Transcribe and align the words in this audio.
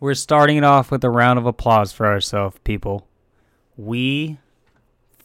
We're 0.00 0.14
starting 0.14 0.56
it 0.56 0.64
off 0.64 0.90
with 0.90 1.04
a 1.04 1.10
round 1.10 1.38
of 1.38 1.44
applause 1.44 1.92
for 1.92 2.06
ourselves, 2.06 2.56
people. 2.64 3.06
We 3.76 4.38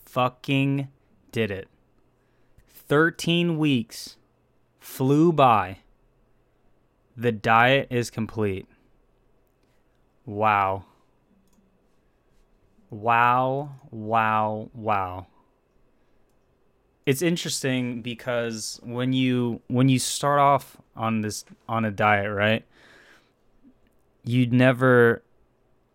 fucking 0.04 0.90
did 1.32 1.50
it. 1.50 1.70
13 2.68 3.58
weeks 3.58 4.18
flew 4.78 5.32
by. 5.32 5.78
The 7.16 7.32
diet 7.32 7.88
is 7.90 8.10
complete. 8.10 8.68
Wow. 10.26 10.84
Wow, 12.90 13.76
wow, 13.92 14.70
wow. 14.74 15.28
It's 17.06 17.22
interesting 17.22 18.02
because 18.02 18.82
when 18.84 19.14
you 19.14 19.62
when 19.68 19.88
you 19.90 20.00
start 20.00 20.40
off 20.40 20.78
on 20.96 21.22
this 21.22 21.46
on 21.70 21.86
a 21.86 21.92
diet, 21.92 22.32
right? 22.32 22.66
You'd 24.26 24.54
never 24.54 25.24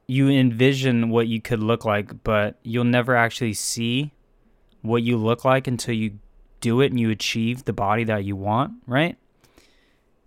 you 0.07 0.29
envision 0.29 1.09
what 1.09 1.29
you 1.29 1.41
could 1.41 1.62
look 1.62 1.84
like, 1.84 2.25
but 2.25 2.59
you'll 2.65 2.83
never 2.83 3.15
actually 3.15 3.52
see 3.52 4.12
what 4.83 5.02
you 5.02 5.16
look 5.16 5.45
like 5.45 5.69
until 5.69 5.95
you 5.95 6.19
do 6.61 6.80
it 6.80 6.91
and 6.91 6.98
you 6.98 7.11
achieve 7.11 7.65
the 7.65 7.73
body 7.73 8.02
that 8.05 8.24
you 8.24 8.35
want, 8.35 8.73
right? 8.88 9.16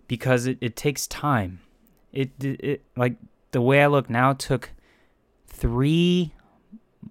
Because 0.08 0.46
it, 0.46 0.56
it 0.62 0.74
takes 0.74 1.06
time. 1.06 1.60
It, 2.12 2.30
it, 2.42 2.82
like 2.96 3.16
the 3.50 3.60
way 3.60 3.82
I 3.82 3.86
look 3.86 4.08
now 4.08 4.32
took 4.32 4.70
three 5.46 6.32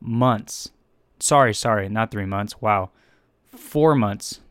months. 0.01 0.71
Sorry, 1.19 1.53
sorry, 1.53 1.89
not 1.89 2.11
three 2.11 2.25
months. 2.25 2.59
Wow. 2.59 2.89
Four 3.45 3.95
months. 3.95 4.41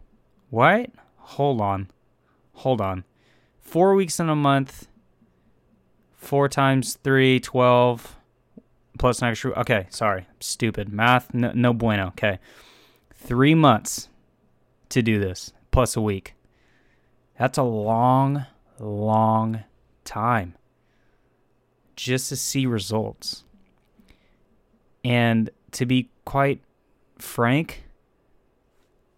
What? 0.48 0.91
Hold 1.16 1.61
on. 1.61 1.91
Hold 2.55 2.80
on. 2.80 3.05
Four 3.61 3.95
weeks 3.95 4.20
in 4.20 4.28
a 4.28 4.36
month. 4.36 4.86
Four 6.23 6.48
times 6.48 6.95
three, 7.03 7.41
12. 7.41 8.17
Plus 8.97 9.20
an 9.20 9.28
extra. 9.28 9.51
Okay, 9.59 9.87
sorry. 9.91 10.29
Stupid. 10.39 10.92
Math, 10.92 11.34
no, 11.34 11.51
no 11.53 11.73
bueno. 11.73 12.09
Okay. 12.09 12.39
Three 13.12 13.56
months 13.56 14.09
to 14.91 15.03
do 15.03 15.19
this, 15.19 15.53
plus 15.73 15.97
a 15.97 16.01
week. 16.01 16.34
That's 17.37 17.59
a 17.59 17.64
long, 17.64 18.47
long 18.79 19.64
time 20.05 20.55
just 21.97 22.29
to 22.29 22.36
see 22.36 22.67
results. 22.67 23.42
And 25.03 25.51
to 25.73 25.86
be 25.86 26.09
quite 26.25 26.61
frank, 27.19 27.83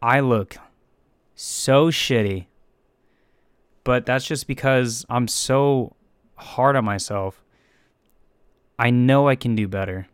I 0.01 0.21
look 0.21 0.57
so 1.35 1.91
shitty. 1.91 2.47
But 3.85 4.07
that's 4.07 4.25
just 4.25 4.47
because 4.47 5.05
I'm 5.11 5.29
so 5.29 5.95
hard 6.37 6.77
on 6.77 6.85
myself. 6.85 7.43
I 8.79 8.91
know 8.91 9.29
I 9.29 9.37
can 9.37 9.55
do 9.55 9.69
better. 9.69 10.09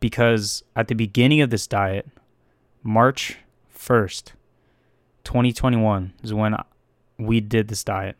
Because 0.00 0.62
at 0.74 0.88
the 0.88 0.94
beginning 0.94 1.40
of 1.40 1.50
this 1.50 1.66
diet, 1.66 2.06
March 2.82 3.38
1st, 3.74 4.32
2021 5.26 6.12
is 6.22 6.32
when 6.32 6.54
we 7.18 7.40
did 7.40 7.66
this 7.66 7.82
diet. 7.82 8.16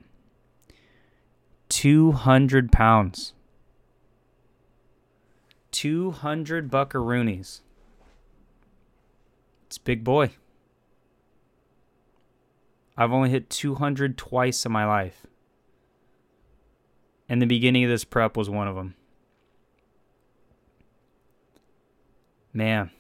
200 1.69 2.73
pounds. 2.73 3.33
200 5.71 6.69
buckaroonies. 6.69 7.61
It's 9.69 9.79
big 9.79 10.03
boy. 10.03 10.31
I've 12.97 13.13
only 13.13 13.31
hit 13.31 13.51
200 13.51 14.19
twice 14.19 14.67
in 14.67 14.73
my 14.73 14.85
life. 14.85 15.29
And 17.29 17.41
the 17.41 17.47
beginning 17.47 17.85
of 17.85 17.91
this 17.91 18.05
prep 18.05 18.37
was 18.37 18.51
one 18.51 18.67
of 18.67 18.75
them. 18.75 18.97
Man. 22.53 22.91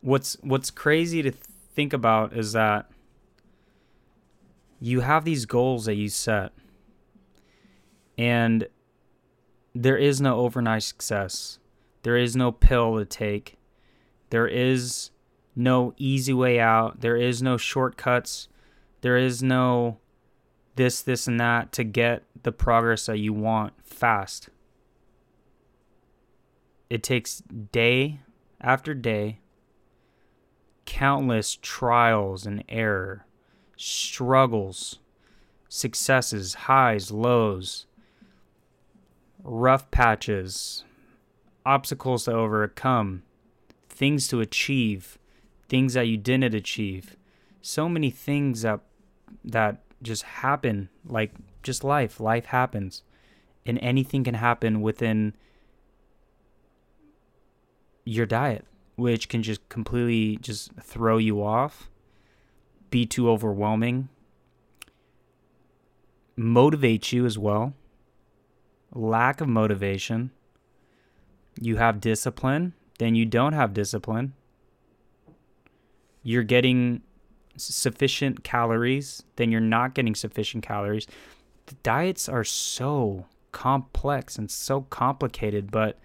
What's 0.00 0.36
what's 0.42 0.70
crazy 0.70 1.22
to 1.22 1.30
think 1.30 1.92
about 1.92 2.32
is 2.32 2.52
that 2.52 2.90
you 4.80 5.00
have 5.00 5.24
these 5.24 5.44
goals 5.46 5.86
that 5.86 5.96
you 5.96 6.08
set. 6.08 6.52
And 8.16 8.68
there 9.74 9.96
is 9.96 10.20
no 10.20 10.40
overnight 10.40 10.82
success. 10.82 11.58
There 12.02 12.16
is 12.16 12.36
no 12.36 12.52
pill 12.52 12.98
to 12.98 13.04
take. 13.04 13.58
There 14.30 14.48
is 14.48 15.10
no 15.54 15.94
easy 15.96 16.32
way 16.32 16.60
out. 16.60 17.00
There 17.00 17.16
is 17.16 17.42
no 17.42 17.56
shortcuts. 17.56 18.48
There 19.00 19.16
is 19.16 19.42
no 19.42 19.98
this, 20.76 21.02
this, 21.02 21.26
and 21.26 21.40
that 21.40 21.72
to 21.72 21.82
get 21.82 22.22
the 22.44 22.52
progress 22.52 23.06
that 23.06 23.18
you 23.18 23.32
want 23.32 23.72
fast. 23.84 24.48
It 26.88 27.02
takes 27.02 27.42
day 27.72 28.20
after 28.60 28.94
day, 28.94 29.40
countless 30.88 31.58
trials 31.60 32.46
and 32.46 32.64
error, 32.66 33.26
struggles, 33.76 35.00
successes, 35.68 36.54
highs, 36.54 37.10
lows, 37.10 37.84
rough 39.44 39.90
patches, 39.90 40.84
obstacles 41.66 42.24
to 42.24 42.32
overcome, 42.32 43.22
things 43.90 44.28
to 44.28 44.40
achieve, 44.40 45.18
things 45.68 45.92
that 45.92 46.08
you 46.08 46.16
didn't 46.16 46.54
achieve. 46.54 47.18
So 47.60 47.86
many 47.86 48.10
things 48.10 48.62
that 48.62 48.80
that 49.44 49.82
just 50.02 50.22
happen 50.22 50.88
like 51.04 51.32
just 51.62 51.84
life. 51.84 52.18
Life 52.18 52.46
happens. 52.46 53.02
And 53.66 53.78
anything 53.80 54.24
can 54.24 54.34
happen 54.34 54.80
within 54.80 55.34
your 58.06 58.24
diet 58.24 58.64
which 58.98 59.28
can 59.28 59.42
just 59.42 59.66
completely 59.68 60.36
just 60.36 60.72
throw 60.82 61.16
you 61.16 61.42
off 61.42 61.88
be 62.90 63.06
too 63.06 63.30
overwhelming 63.30 64.08
motivate 66.38 67.12
you 67.12 67.26
as 67.26 67.36
well. 67.36 67.74
Lack 68.94 69.40
of 69.40 69.48
motivation. 69.48 70.30
You 71.60 71.76
have 71.76 72.00
discipline. 72.00 72.74
Then 72.98 73.14
you 73.14 73.26
don't 73.26 73.52
have 73.52 73.74
discipline. 73.74 74.34
You're 76.22 76.44
getting 76.44 77.02
sufficient 77.56 78.44
calories, 78.44 79.24
then 79.34 79.50
you're 79.50 79.60
not 79.60 79.94
getting 79.94 80.14
sufficient 80.14 80.62
calories. 80.62 81.06
The 81.66 81.74
diets 81.82 82.28
are 82.28 82.44
so 82.44 83.26
complex 83.50 84.38
and 84.38 84.50
so 84.50 84.82
complicated, 84.82 85.70
but 85.72 85.98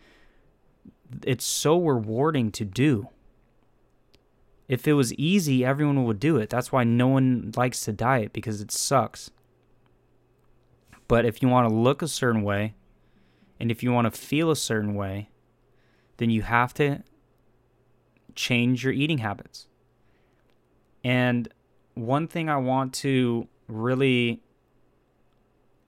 it's 1.25 1.45
so 1.45 1.79
rewarding 1.79 2.51
to 2.51 2.65
do. 2.65 3.09
If 4.67 4.87
it 4.87 4.93
was 4.93 5.13
easy, 5.15 5.65
everyone 5.65 6.05
would 6.05 6.19
do 6.19 6.37
it. 6.37 6.49
That's 6.49 6.71
why 6.71 6.83
no 6.83 7.07
one 7.07 7.51
likes 7.55 7.83
to 7.85 7.91
diet 7.91 8.33
because 8.33 8.61
it 8.61 8.71
sucks. 8.71 9.29
But 11.07 11.25
if 11.25 11.41
you 11.41 11.47
want 11.47 11.69
to 11.69 11.75
look 11.75 12.01
a 12.01 12.07
certain 12.07 12.43
way 12.43 12.73
and 13.59 13.69
if 13.69 13.83
you 13.83 13.91
want 13.91 14.11
to 14.11 14.19
feel 14.19 14.49
a 14.49 14.55
certain 14.55 14.95
way, 14.95 15.29
then 16.17 16.29
you 16.29 16.41
have 16.41 16.73
to 16.75 17.03
change 18.35 18.83
your 18.83 18.93
eating 18.93 19.19
habits. 19.19 19.67
And 21.03 21.49
one 21.93 22.27
thing 22.27 22.49
I 22.49 22.57
want 22.57 22.93
to 22.95 23.47
really 23.67 24.41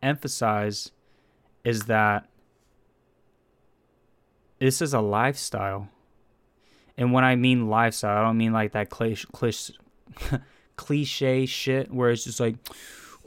emphasize 0.03 0.91
is 1.63 1.83
that 1.83 2.29
this 4.59 4.81
is 4.81 4.93
a 4.93 5.01
lifestyle. 5.01 5.89
And 6.97 7.11
when 7.11 7.23
I 7.23 7.35
mean 7.35 7.69
lifestyle, 7.69 8.17
I 8.17 8.23
don't 8.23 8.37
mean 8.37 8.53
like 8.53 8.71
that 8.71 8.89
cliche, 8.89 9.27
cliche 10.77 11.45
shit 11.45 11.93
where 11.93 12.09
it's 12.09 12.23
just 12.23 12.39
like, 12.39 12.55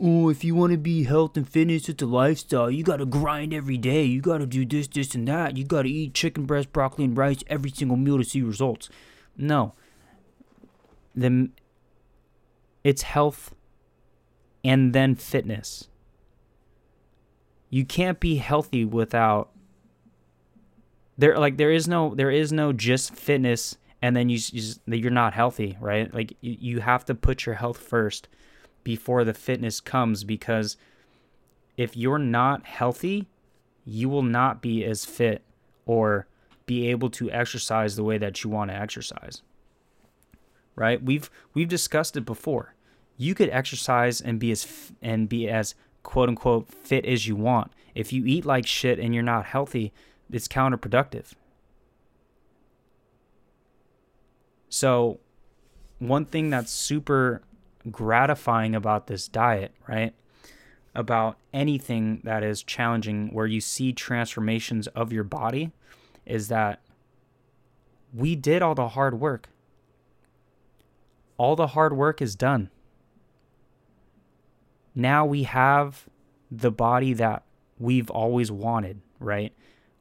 oh, 0.00 0.28
if 0.28 0.44
you 0.44 0.54
want 0.54 0.72
to 0.72 0.78
be 0.78 1.04
health 1.04 1.36
and 1.36 1.48
fitness, 1.48 1.88
it's 1.88 2.02
a 2.02 2.06
lifestyle. 2.06 2.70
You 2.70 2.82
got 2.82 2.98
to 2.98 3.06
grind 3.06 3.52
every 3.52 3.76
day. 3.76 4.04
You 4.04 4.20
got 4.20 4.38
to 4.38 4.46
do 4.46 4.64
this, 4.64 4.86
this, 4.86 5.14
and 5.14 5.28
that. 5.28 5.56
You 5.56 5.64
got 5.64 5.82
to 5.82 5.90
eat 5.90 6.14
chicken 6.14 6.46
breast, 6.46 6.72
broccoli, 6.72 7.04
and 7.04 7.16
rice 7.16 7.44
every 7.48 7.70
single 7.70 7.96
meal 7.96 8.18
to 8.18 8.24
see 8.24 8.42
results. 8.42 8.88
No. 9.36 9.74
Then 11.14 11.52
it's 12.84 13.02
health 13.02 13.54
and 14.64 14.92
then 14.92 15.14
fitness. 15.14 15.88
You 17.70 17.84
can't 17.84 18.18
be 18.18 18.36
healthy 18.36 18.84
without 18.84 19.50
there 21.18 21.36
like 21.38 21.56
there 21.56 21.72
is 21.72 21.88
no 21.88 22.14
there 22.14 22.30
is 22.30 22.52
no 22.52 22.72
just 22.72 23.14
fitness 23.14 23.76
and 24.00 24.16
then 24.16 24.28
you, 24.28 24.36
you 24.36 24.60
just, 24.60 24.80
you're 24.86 25.10
not 25.10 25.34
healthy, 25.34 25.76
right? 25.80 26.12
Like 26.14 26.36
you, 26.40 26.56
you 26.60 26.80
have 26.80 27.04
to 27.06 27.14
put 27.14 27.46
your 27.46 27.56
health 27.56 27.78
first 27.78 28.28
before 28.84 29.24
the 29.24 29.34
fitness 29.34 29.80
comes 29.80 30.22
because 30.22 30.76
if 31.76 31.96
you're 31.96 32.18
not 32.18 32.64
healthy, 32.64 33.26
you 33.84 34.08
will 34.08 34.22
not 34.22 34.62
be 34.62 34.84
as 34.84 35.04
fit 35.04 35.42
or 35.84 36.26
be 36.66 36.88
able 36.88 37.10
to 37.10 37.30
exercise 37.30 37.96
the 37.96 38.04
way 38.04 38.18
that 38.18 38.44
you 38.44 38.50
want 38.50 38.70
to 38.70 38.76
exercise. 38.76 39.42
Right? 40.76 41.02
We've 41.02 41.28
we've 41.54 41.68
discussed 41.68 42.16
it 42.16 42.24
before. 42.24 42.74
You 43.16 43.34
could 43.34 43.50
exercise 43.50 44.20
and 44.20 44.38
be 44.38 44.52
as 44.52 44.92
and 45.02 45.28
be 45.28 45.48
as 45.48 45.74
quote 46.04 46.28
unquote 46.28 46.68
fit 46.68 47.04
as 47.04 47.26
you 47.26 47.34
want. 47.34 47.72
If 47.96 48.12
you 48.12 48.24
eat 48.26 48.46
like 48.46 48.66
shit 48.66 49.00
and 49.00 49.12
you're 49.12 49.24
not 49.24 49.46
healthy, 49.46 49.92
it's 50.30 50.48
counterproductive. 50.48 51.32
So, 54.68 55.20
one 55.98 56.24
thing 56.24 56.50
that's 56.50 56.70
super 56.70 57.42
gratifying 57.90 58.74
about 58.74 59.06
this 59.06 59.28
diet, 59.28 59.72
right? 59.88 60.14
About 60.94 61.38
anything 61.52 62.20
that 62.24 62.42
is 62.42 62.62
challenging 62.62 63.32
where 63.32 63.46
you 63.46 63.60
see 63.60 63.92
transformations 63.92 64.86
of 64.88 65.12
your 65.12 65.24
body 65.24 65.72
is 66.26 66.48
that 66.48 66.80
we 68.12 68.36
did 68.36 68.62
all 68.62 68.74
the 68.74 68.88
hard 68.88 69.18
work. 69.20 69.48
All 71.36 71.56
the 71.56 71.68
hard 71.68 71.96
work 71.96 72.20
is 72.20 72.34
done. 72.34 72.70
Now 74.94 75.24
we 75.24 75.44
have 75.44 76.08
the 76.50 76.70
body 76.70 77.12
that 77.14 77.44
we've 77.78 78.10
always 78.10 78.50
wanted, 78.50 79.00
right? 79.20 79.52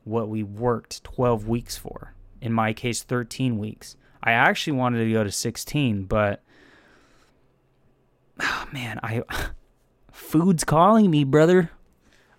What 0.08 0.30
we 0.30 0.44
worked 0.44 1.04
12 1.04 1.48
weeks 1.48 1.78
for. 1.78 2.14
In 2.42 2.54
my 2.54 2.74
case, 2.74 3.04
13 3.04 3.58
weeks. 3.58 3.96
I 4.24 4.32
actually 4.32 4.74
wanted 4.74 5.04
to 5.04 5.12
go 5.12 5.24
to 5.24 5.32
16, 5.32 6.06
but 6.06 6.44
oh, 8.40 8.68
man, 8.72 9.00
I 9.04 9.24
food's 10.12 10.64
calling 10.64 11.12
me, 11.12 11.24
brother. 11.24 11.72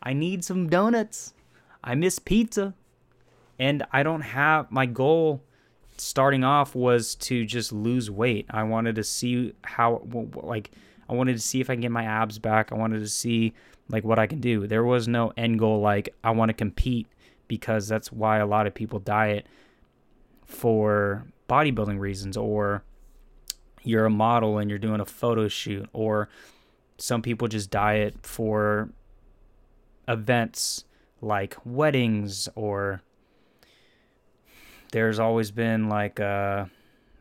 I 0.03 0.13
need 0.13 0.45
some 0.45 0.69
donuts. 0.69 1.35
I 1.83 1.95
miss 1.95 2.19
pizza. 2.19 2.75
And 3.59 3.85
I 3.93 4.03
don't 4.03 4.21
have 4.21 4.71
my 4.71 4.87
goal 4.87 5.43
starting 6.01 6.45
off 6.45 6.75
was 6.75 7.15
to 7.17 7.45
just 7.45 7.73
lose 7.73 8.11
weight. 8.11 8.47
I 8.51 8.63
wanted 8.63 8.95
to 8.97 9.05
see 9.05 9.53
how 9.65 10.03
like 10.43 10.71
I 11.09 11.15
wanted 11.15 11.35
to 11.35 11.43
see 11.43 11.61
if 11.61 11.71
I 11.71 11.75
can 11.75 11.81
get 11.81 11.91
my 11.91 12.05
abs 12.05 12.39
back. 12.39 12.73
I 12.73 12.77
wanted 12.77 13.01
to 13.01 13.09
see 13.09 13.53
like 13.89 14.05
what 14.05 14.19
I 14.19 14.27
can 14.27 14.41
do. 14.41 14.67
There 14.67 14.85
was 14.85 15.09
no 15.09 15.33
end 15.37 15.59
goal 15.59 15.81
like 15.81 16.15
I 16.23 16.31
want 16.31 16.51
to 16.51 16.55
compete 16.55 17.09
because 17.49 17.89
that's 17.89 18.13
why 18.13 18.39
a 18.39 18.47
lot 18.47 18.67
of 18.67 18.75
people 18.75 18.99
diet 18.99 19.47
for 20.45 21.27
bodybuilding 21.49 21.99
reasons 21.99 22.37
or 22.37 22.83
you're 23.83 24.07
a 24.07 24.11
model 24.11 24.59
and 24.59 24.71
you're 24.71 24.79
doing 24.79 25.01
a 25.01 25.05
photo 25.05 25.49
shoot 25.49 25.89
or 25.93 26.29
some 26.99 27.23
people 27.23 27.49
just 27.49 27.71
diet 27.71 28.15
for 28.23 28.91
events 30.07 30.85
like 31.21 31.57
weddings 31.65 32.49
or 32.55 33.03
there's 34.93 35.19
always 35.19 35.51
been 35.51 35.89
like 35.89 36.21
uh 36.21 36.65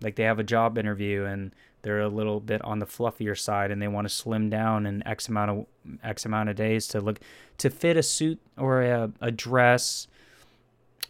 like 0.01 0.15
they 0.15 0.23
have 0.23 0.39
a 0.39 0.43
job 0.43 0.77
interview 0.77 1.25
and 1.25 1.53
they're 1.81 2.01
a 2.01 2.09
little 2.09 2.39
bit 2.39 2.61
on 2.63 2.79
the 2.79 2.85
fluffier 2.85 3.37
side 3.37 3.71
and 3.71 3.81
they 3.81 3.87
want 3.87 4.07
to 4.07 4.13
slim 4.13 4.49
down 4.49 4.85
in 4.85 5.05
x 5.07 5.27
amount 5.27 5.51
of 5.51 5.65
x 6.03 6.25
amount 6.25 6.49
of 6.49 6.55
days 6.55 6.87
to 6.87 6.99
look 6.99 7.19
to 7.57 7.69
fit 7.69 7.97
a 7.97 8.03
suit 8.03 8.39
or 8.57 8.81
a, 8.81 9.11
a 9.21 9.31
dress 9.31 10.07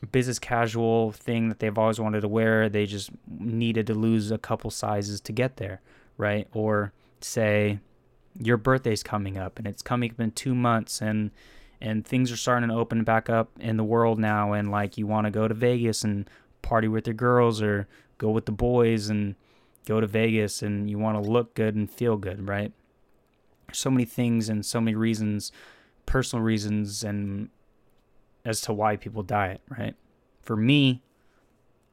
business 0.05 0.37
casual 0.37 1.11
thing 1.11 1.49
that 1.49 1.59
they've 1.59 1.77
always 1.77 1.99
wanted 1.99 2.21
to 2.21 2.27
wear. 2.27 2.69
They 2.69 2.85
just 2.85 3.09
needed 3.27 3.87
to 3.87 3.95
lose 3.95 4.29
a 4.31 4.37
couple 4.37 4.69
sizes 4.69 5.19
to 5.21 5.31
get 5.31 5.57
there, 5.57 5.81
right? 6.17 6.47
Or 6.53 6.93
say 7.19 7.79
your 8.39 8.57
birthday's 8.57 9.01
coming 9.01 9.37
up 9.37 9.57
and 9.57 9.67
it's 9.67 9.81
coming 9.81 10.11
up 10.11 10.19
in 10.19 10.31
two 10.31 10.53
months 10.53 11.01
and 11.01 11.31
and 11.79 12.05
things 12.05 12.31
are 12.31 12.37
starting 12.37 12.69
to 12.69 12.75
open 12.75 13.03
back 13.03 13.29
up 13.29 13.51
in 13.59 13.77
the 13.77 13.83
world 13.83 14.19
now 14.19 14.53
and 14.53 14.71
like 14.71 14.97
you 14.97 15.05
want 15.05 15.25
to 15.25 15.31
go 15.31 15.47
to 15.47 15.53
Vegas 15.53 16.03
and 16.03 16.27
party 16.61 16.87
with 16.87 17.05
your 17.05 17.13
girls 17.13 17.61
or 17.61 17.87
go 18.17 18.31
with 18.31 18.45
the 18.45 18.51
boys 18.51 19.09
and 19.09 19.35
go 19.85 20.01
to 20.01 20.07
Vegas 20.07 20.61
and 20.63 20.89
you 20.89 20.97
want 20.97 21.23
to 21.23 21.29
look 21.29 21.53
good 21.53 21.75
and 21.75 21.89
feel 21.89 22.17
good, 22.17 22.47
right? 22.47 22.71
So 23.71 23.91
many 23.91 24.05
things 24.05 24.49
and 24.49 24.65
so 24.65 24.81
many 24.81 24.95
reasons, 24.95 25.51
personal 26.07 26.43
reasons 26.43 27.03
and 27.03 27.49
as 28.47 28.61
to 28.61 28.73
why 28.73 28.95
people 28.95 29.23
diet, 29.23 29.61
right? 29.77 29.93
For 30.41 30.55
me, 30.55 31.03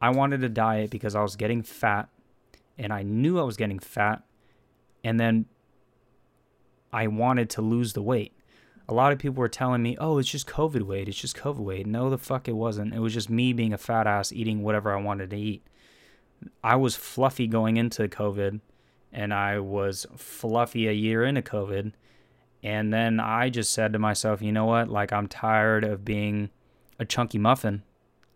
I 0.01 0.11
wanted 0.11 0.41
to 0.43 0.49
diet 0.49 0.91
because 0.91 1.17
I 1.17 1.23
was 1.23 1.35
getting 1.35 1.63
fat 1.63 2.09
and 2.79 2.93
I 2.93 3.03
knew 3.03 3.41
I 3.41 3.43
was 3.43 3.57
getting 3.57 3.81
fat 3.81 4.23
and 5.03 5.19
then 5.19 5.47
I 6.93 7.09
wanted 7.09 7.51
to 7.51 7.63
lose 7.63 7.93
the 7.93 8.03
weight. 8.03 8.33
A 8.89 8.95
lot 8.95 9.13
of 9.13 9.19
people 9.19 9.41
were 9.41 9.49
telling 9.49 9.83
me, 9.83 9.97
"Oh, 9.99 10.19
it's 10.19 10.29
just 10.29 10.47
COVID 10.47 10.83
weight. 10.83 11.09
It's 11.09 11.21
just 11.21 11.37
COVID 11.37 11.59
weight." 11.59 11.87
No, 11.87 12.09
the 12.09 12.19
fuck 12.19 12.47
it 12.47 12.53
wasn't. 12.53 12.95
It 12.95 13.01
was 13.01 13.15
just 13.15 13.29
me 13.29 13.53
being 13.53 13.73
a 13.73 13.79
fat 13.79 14.07
ass 14.07 14.31
eating 14.31 14.63
whatever 14.63 14.93
I 14.93 15.01
wanted 15.01 15.31
to 15.31 15.37
eat. 15.37 15.67
I 16.63 16.77
was 16.77 16.95
fluffy 16.95 17.49
going 17.49 17.79
into 17.79 18.07
COVID 18.07 18.61
and 19.13 19.35
I 19.35 19.59
was 19.59 20.07
fluffy 20.17 20.87
a 20.87 20.93
year 20.93 21.25
into 21.25 21.43
COVID 21.43 21.95
and 22.65 22.95
then 22.95 23.21
I 23.21 23.51
just 23.51 23.73
said 23.73 23.93
to 23.93 23.99
myself, 23.99 24.41
you 24.41 24.51
know 24.51 24.65
what? 24.65 24.89
Like, 24.89 25.13
I'm 25.13 25.29
tired 25.29 25.85
of 25.85 26.03
being 26.03 26.49
a 26.99 27.05
chunky 27.05 27.37
muffin. 27.37 27.83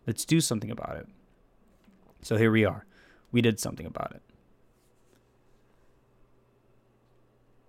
Let's 0.06 0.26
do 0.26 0.42
something 0.42 0.70
about 0.70 0.96
it. 0.96 1.06
So 2.20 2.36
here 2.36 2.52
we 2.52 2.66
are. 2.66 2.84
We 3.32 3.40
did 3.40 3.58
something 3.58 3.86
about 3.86 4.12
it. 4.14 4.22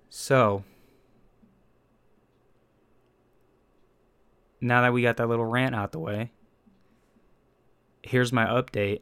So, 0.09 0.65
now 4.59 4.81
that 4.81 4.91
we 4.91 5.01
got 5.01 5.15
that 5.15 5.29
little 5.29 5.45
rant 5.45 5.75
out 5.75 5.93
the 5.93 5.99
way, 5.99 6.33
here's 8.03 8.33
my 8.33 8.45
update 8.45 8.99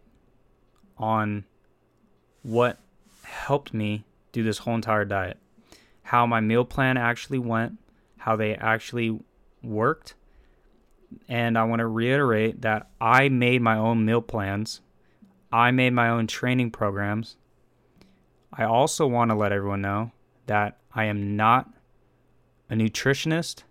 on 0.95 1.43
what 2.43 2.77
helped 3.23 3.73
me 3.73 4.05
do 4.31 4.43
this 4.43 4.59
whole 4.59 4.75
entire 4.75 5.05
diet 5.05 5.39
how 6.07 6.25
my 6.25 6.39
meal 6.39 6.63
plan 6.63 6.95
actually 6.95 7.37
went, 7.37 7.77
how 8.15 8.37
they 8.37 8.55
actually 8.55 9.19
worked. 9.61 10.15
And 11.27 11.57
I 11.57 11.65
want 11.65 11.81
to 11.81 11.87
reiterate 11.87 12.61
that 12.61 12.87
I 13.01 13.27
made 13.27 13.61
my 13.61 13.77
own 13.77 14.05
meal 14.05 14.21
plans. 14.21 14.79
I 15.51 15.71
made 15.71 15.91
my 15.91 16.07
own 16.07 16.25
training 16.27 16.71
programs. 16.71 17.35
I 18.53 18.63
also 18.63 19.05
want 19.05 19.31
to 19.31 19.35
let 19.35 19.51
everyone 19.51 19.81
know 19.81 20.11
that 20.45 20.77
I 20.95 21.03
am 21.05 21.35
not 21.35 21.69
a 22.69 22.75
nutritionist. 22.75 23.63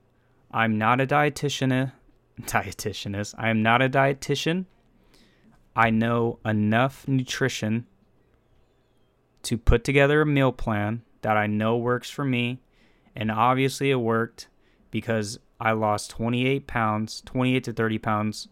I'm 0.50 0.76
not 0.76 1.00
a 1.00 1.06
dietitian. 1.06 1.92
Dietitianist. 2.42 3.34
I 3.38 3.48
am 3.48 3.62
not 3.62 3.80
a 3.80 3.88
dietitian. 3.88 4.66
I 5.74 5.88
know 5.88 6.38
enough 6.44 7.08
nutrition 7.08 7.86
to 9.44 9.56
put 9.56 9.84
together 9.84 10.20
a 10.20 10.26
meal 10.26 10.52
plan 10.52 11.00
that 11.26 11.36
I 11.36 11.48
know 11.48 11.76
works 11.76 12.08
for 12.08 12.24
me. 12.24 12.60
And 13.16 13.32
obviously, 13.32 13.90
it 13.90 13.96
worked 13.96 14.46
because 14.92 15.40
I 15.58 15.72
lost 15.72 16.08
28 16.10 16.68
pounds, 16.68 17.20
28 17.26 17.64
to 17.64 17.72
30 17.72 17.98
pounds 17.98 18.48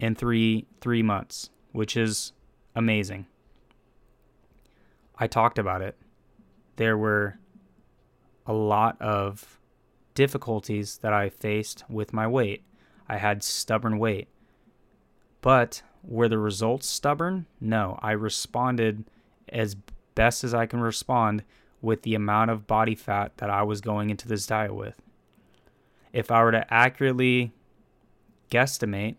in 0.00 0.16
three 0.16 0.66
three 0.80 1.04
months, 1.04 1.50
which 1.70 1.96
is 1.96 2.32
amazing. 2.74 3.26
I 5.16 5.28
talked 5.28 5.60
about 5.60 5.80
it. 5.80 5.96
There 6.74 6.98
were 6.98 7.38
a 8.46 8.52
lot 8.52 9.00
of 9.00 9.60
difficulties 10.14 10.98
that 11.02 11.12
I 11.12 11.28
faced 11.28 11.84
with 11.88 12.12
my 12.12 12.26
weight. 12.26 12.64
I 13.08 13.18
had 13.18 13.44
stubborn 13.44 14.00
weight. 14.00 14.26
But 15.40 15.82
were 16.02 16.28
the 16.28 16.38
results 16.38 16.88
stubborn? 16.88 17.46
No, 17.60 17.96
I 18.02 18.10
responded 18.10 19.04
as 19.50 19.76
best 20.16 20.42
as 20.42 20.52
I 20.52 20.66
can 20.66 20.80
respond 20.80 21.44
with 21.82 22.02
the 22.02 22.14
amount 22.14 22.50
of 22.50 22.66
body 22.66 22.94
fat 22.94 23.36
that 23.38 23.50
I 23.50 23.62
was 23.62 23.80
going 23.80 24.08
into 24.08 24.28
this 24.28 24.46
diet 24.46 24.74
with. 24.74 25.02
If 26.12 26.30
I 26.30 26.42
were 26.42 26.52
to 26.52 26.72
accurately 26.72 27.52
guesstimate, 28.50 29.16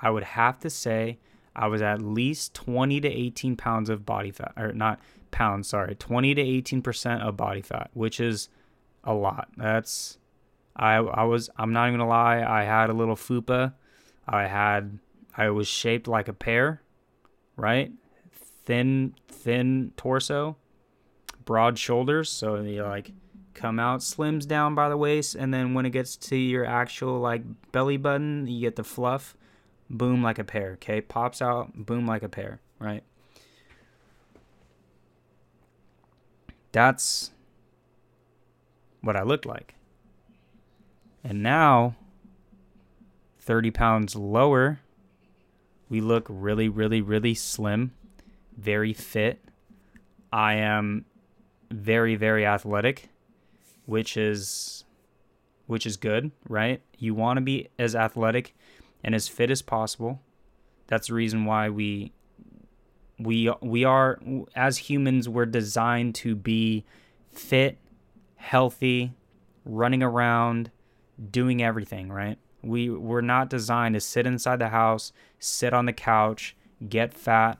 I 0.00 0.10
would 0.10 0.24
have 0.24 0.58
to 0.60 0.70
say 0.70 1.18
I 1.54 1.66
was 1.66 1.82
at 1.82 2.00
least 2.00 2.54
20 2.54 3.00
to 3.02 3.08
18 3.08 3.56
pounds 3.56 3.90
of 3.90 4.06
body 4.06 4.30
fat, 4.30 4.52
or 4.56 4.72
not 4.72 4.98
pounds, 5.30 5.68
sorry, 5.68 5.94
20 5.94 6.34
to 6.34 6.42
18% 6.42 7.20
of 7.20 7.36
body 7.36 7.60
fat, 7.60 7.90
which 7.92 8.18
is 8.18 8.48
a 9.04 9.12
lot. 9.12 9.48
That's, 9.56 10.18
I, 10.74 10.94
I 10.94 11.24
was, 11.24 11.50
I'm 11.56 11.72
not 11.72 11.88
even 11.88 12.00
gonna 12.00 12.08
lie, 12.08 12.42
I 12.42 12.64
had 12.64 12.88
a 12.88 12.94
little 12.94 13.16
fupa. 13.16 13.74
I 14.26 14.46
had, 14.46 14.98
I 15.36 15.50
was 15.50 15.68
shaped 15.68 16.06
like 16.06 16.28
a 16.28 16.32
pear, 16.32 16.82
right? 17.56 17.92
Thin, 18.64 19.14
thin 19.28 19.92
torso, 19.96 20.56
broad 21.50 21.76
shoulders. 21.76 22.30
So 22.30 22.60
you 22.60 22.84
like 22.84 23.10
come 23.54 23.80
out, 23.80 24.02
slims 24.02 24.46
down 24.46 24.76
by 24.76 24.88
the 24.88 24.96
waist, 24.96 25.34
and 25.34 25.52
then 25.52 25.74
when 25.74 25.84
it 25.84 25.90
gets 25.90 26.14
to 26.14 26.36
your 26.36 26.64
actual 26.64 27.18
like 27.18 27.42
belly 27.72 27.96
button, 27.96 28.46
you 28.46 28.60
get 28.60 28.76
the 28.76 28.84
fluff 28.84 29.36
boom 29.90 30.22
like 30.22 30.38
a 30.38 30.44
pear, 30.44 30.74
okay? 30.74 31.00
Pops 31.00 31.42
out, 31.42 31.72
boom 31.74 32.06
like 32.06 32.22
a 32.22 32.28
pear, 32.28 32.60
right? 32.78 33.02
That's 36.70 37.32
what 39.00 39.16
I 39.16 39.24
looked 39.24 39.44
like. 39.44 39.74
And 41.24 41.42
now, 41.42 41.96
30 43.40 43.72
pounds 43.72 44.14
lower, 44.14 44.78
we 45.88 46.00
look 46.00 46.26
really, 46.28 46.68
really, 46.68 47.00
really 47.00 47.34
slim, 47.34 47.90
very 48.56 48.92
fit. 48.92 49.40
I 50.32 50.54
am 50.54 51.06
very, 51.70 52.16
very 52.16 52.44
athletic, 52.46 53.08
which 53.86 54.16
is 54.16 54.84
which 55.66 55.86
is 55.86 55.96
good, 55.96 56.32
right? 56.48 56.82
You 56.98 57.14
want 57.14 57.36
to 57.36 57.40
be 57.40 57.68
as 57.78 57.94
athletic 57.94 58.56
and 59.04 59.14
as 59.14 59.28
fit 59.28 59.50
as 59.50 59.62
possible. 59.62 60.20
That's 60.88 61.08
the 61.08 61.14
reason 61.14 61.44
why 61.44 61.68
we 61.68 62.12
we 63.18 63.52
we 63.60 63.84
are 63.84 64.18
as 64.54 64.78
humans 64.78 65.28
we're 65.28 65.46
designed 65.46 66.14
to 66.16 66.34
be 66.34 66.84
fit, 67.30 67.78
healthy, 68.36 69.12
running 69.64 70.02
around, 70.02 70.70
doing 71.30 71.62
everything, 71.62 72.10
right? 72.10 72.38
We 72.62 72.90
we're 72.90 73.20
not 73.20 73.48
designed 73.48 73.94
to 73.94 74.00
sit 74.00 74.26
inside 74.26 74.58
the 74.58 74.68
house, 74.70 75.12
sit 75.38 75.72
on 75.72 75.86
the 75.86 75.92
couch, 75.92 76.56
get 76.88 77.14
fat, 77.14 77.58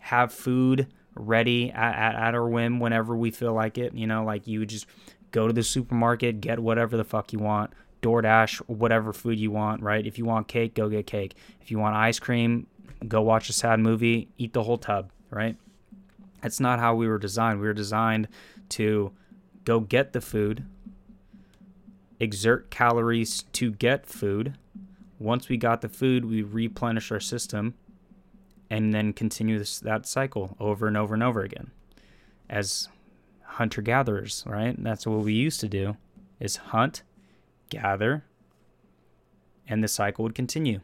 have 0.00 0.32
food 0.32 0.86
ready 1.14 1.70
at, 1.70 1.94
at, 1.94 2.14
at 2.14 2.34
our 2.34 2.48
whim 2.48 2.80
whenever 2.80 3.16
we 3.16 3.30
feel 3.30 3.52
like 3.52 3.78
it. 3.78 3.94
You 3.94 4.06
know, 4.06 4.24
like 4.24 4.46
you 4.46 4.64
just 4.66 4.86
go 5.30 5.46
to 5.46 5.52
the 5.52 5.62
supermarket, 5.62 6.40
get 6.40 6.60
whatever 6.60 6.96
the 6.96 7.04
fuck 7.04 7.32
you 7.32 7.38
want, 7.38 7.72
DoorDash 8.02 8.58
whatever 8.66 9.12
food 9.12 9.38
you 9.38 9.50
want, 9.50 9.82
right? 9.82 10.06
If 10.06 10.18
you 10.18 10.24
want 10.24 10.48
cake, 10.48 10.74
go 10.74 10.88
get 10.88 11.06
cake. 11.06 11.34
If 11.60 11.70
you 11.70 11.78
want 11.78 11.96
ice 11.96 12.18
cream, 12.18 12.66
go 13.08 13.22
watch 13.22 13.48
a 13.48 13.52
sad 13.52 13.80
movie, 13.80 14.28
eat 14.38 14.52
the 14.52 14.62
whole 14.62 14.78
tub, 14.78 15.10
right? 15.30 15.56
That's 16.42 16.60
not 16.60 16.78
how 16.78 16.94
we 16.94 17.08
were 17.08 17.18
designed. 17.18 17.60
We 17.60 17.66
were 17.66 17.72
designed 17.72 18.28
to 18.70 19.12
go 19.64 19.80
get 19.80 20.12
the 20.12 20.20
food, 20.20 20.64
exert 22.20 22.70
calories 22.70 23.44
to 23.54 23.70
get 23.70 24.06
food. 24.06 24.58
Once 25.18 25.48
we 25.48 25.56
got 25.56 25.80
the 25.80 25.88
food, 25.88 26.26
we 26.26 26.42
replenish 26.42 27.10
our 27.10 27.20
system 27.20 27.74
and 28.74 28.92
then 28.92 29.12
continue 29.12 29.56
this, 29.56 29.78
that 29.78 30.04
cycle 30.04 30.56
over 30.58 30.88
and 30.88 30.96
over 30.96 31.14
and 31.14 31.22
over 31.22 31.42
again 31.42 31.70
as 32.50 32.88
hunter 33.42 33.80
gatherers, 33.80 34.42
right? 34.48 34.74
That's 34.82 35.06
what 35.06 35.20
we 35.20 35.32
used 35.32 35.60
to 35.60 35.68
do 35.68 35.96
is 36.40 36.56
hunt 36.56 37.04
gather, 37.70 38.24
and 39.68 39.82
the 39.82 39.86
cycle 39.86 40.24
would 40.24 40.34
continue. 40.34 40.80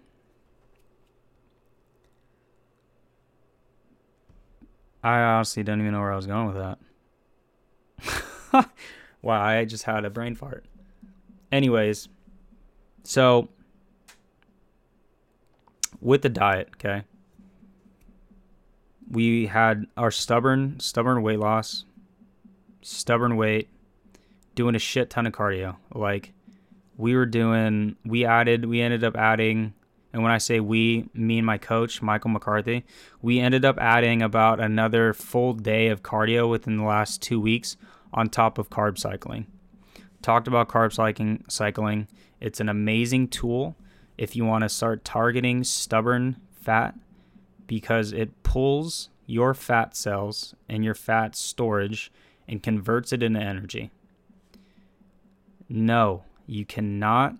I 5.02 5.18
honestly 5.18 5.64
don't 5.64 5.80
even 5.80 5.92
know 5.92 6.00
where 6.00 6.12
I 6.12 6.16
was 6.16 6.28
going 6.28 6.46
with 6.46 6.78
that. 8.52 8.70
wow, 9.22 9.42
I 9.42 9.64
just 9.64 9.82
had 9.82 10.04
a 10.04 10.10
brain 10.10 10.36
fart. 10.36 10.64
Anyways, 11.50 12.08
so 13.02 13.48
with 16.00 16.22
the 16.22 16.28
diet, 16.28 16.68
okay, 16.76 17.02
we 19.10 19.46
had 19.46 19.86
our 19.96 20.10
stubborn, 20.10 20.78
stubborn 20.80 21.22
weight 21.22 21.38
loss, 21.38 21.84
stubborn 22.82 23.36
weight, 23.36 23.68
doing 24.54 24.74
a 24.74 24.78
shit 24.78 25.10
ton 25.10 25.26
of 25.26 25.32
cardio. 25.32 25.76
Like, 25.94 26.32
we 26.96 27.16
were 27.16 27.26
doing 27.26 27.96
we 28.04 28.24
added 28.24 28.66
we 28.66 28.80
ended 28.80 29.02
up 29.02 29.16
adding 29.16 29.72
and 30.12 30.22
when 30.22 30.32
I 30.32 30.38
say 30.38 30.58
we, 30.58 31.08
me 31.14 31.38
and 31.38 31.46
my 31.46 31.56
coach, 31.56 32.02
Michael 32.02 32.30
McCarthy, 32.30 32.84
we 33.22 33.38
ended 33.38 33.64
up 33.64 33.78
adding 33.78 34.22
about 34.22 34.58
another 34.58 35.12
full 35.12 35.54
day 35.54 35.86
of 35.88 36.02
cardio 36.02 36.50
within 36.50 36.78
the 36.78 36.84
last 36.84 37.22
two 37.22 37.40
weeks 37.40 37.76
on 38.12 38.28
top 38.28 38.58
of 38.58 38.70
carb 38.70 38.98
cycling. 38.98 39.46
Talked 40.20 40.48
about 40.48 40.68
carb 40.68 40.92
cycling 40.92 41.44
cycling. 41.48 42.08
It's 42.40 42.60
an 42.60 42.68
amazing 42.68 43.28
tool 43.28 43.76
if 44.18 44.34
you 44.34 44.44
want 44.44 44.62
to 44.62 44.68
start 44.68 45.04
targeting 45.04 45.62
stubborn 45.62 46.36
fat 46.60 46.94
because 47.70 48.12
it 48.12 48.42
pulls 48.42 49.10
your 49.26 49.54
fat 49.54 49.94
cells 49.94 50.56
and 50.68 50.84
your 50.84 50.92
fat 50.92 51.36
storage 51.36 52.10
and 52.48 52.64
converts 52.64 53.12
it 53.12 53.22
into 53.22 53.38
energy. 53.38 53.92
No, 55.68 56.24
you 56.48 56.64
cannot 56.64 57.36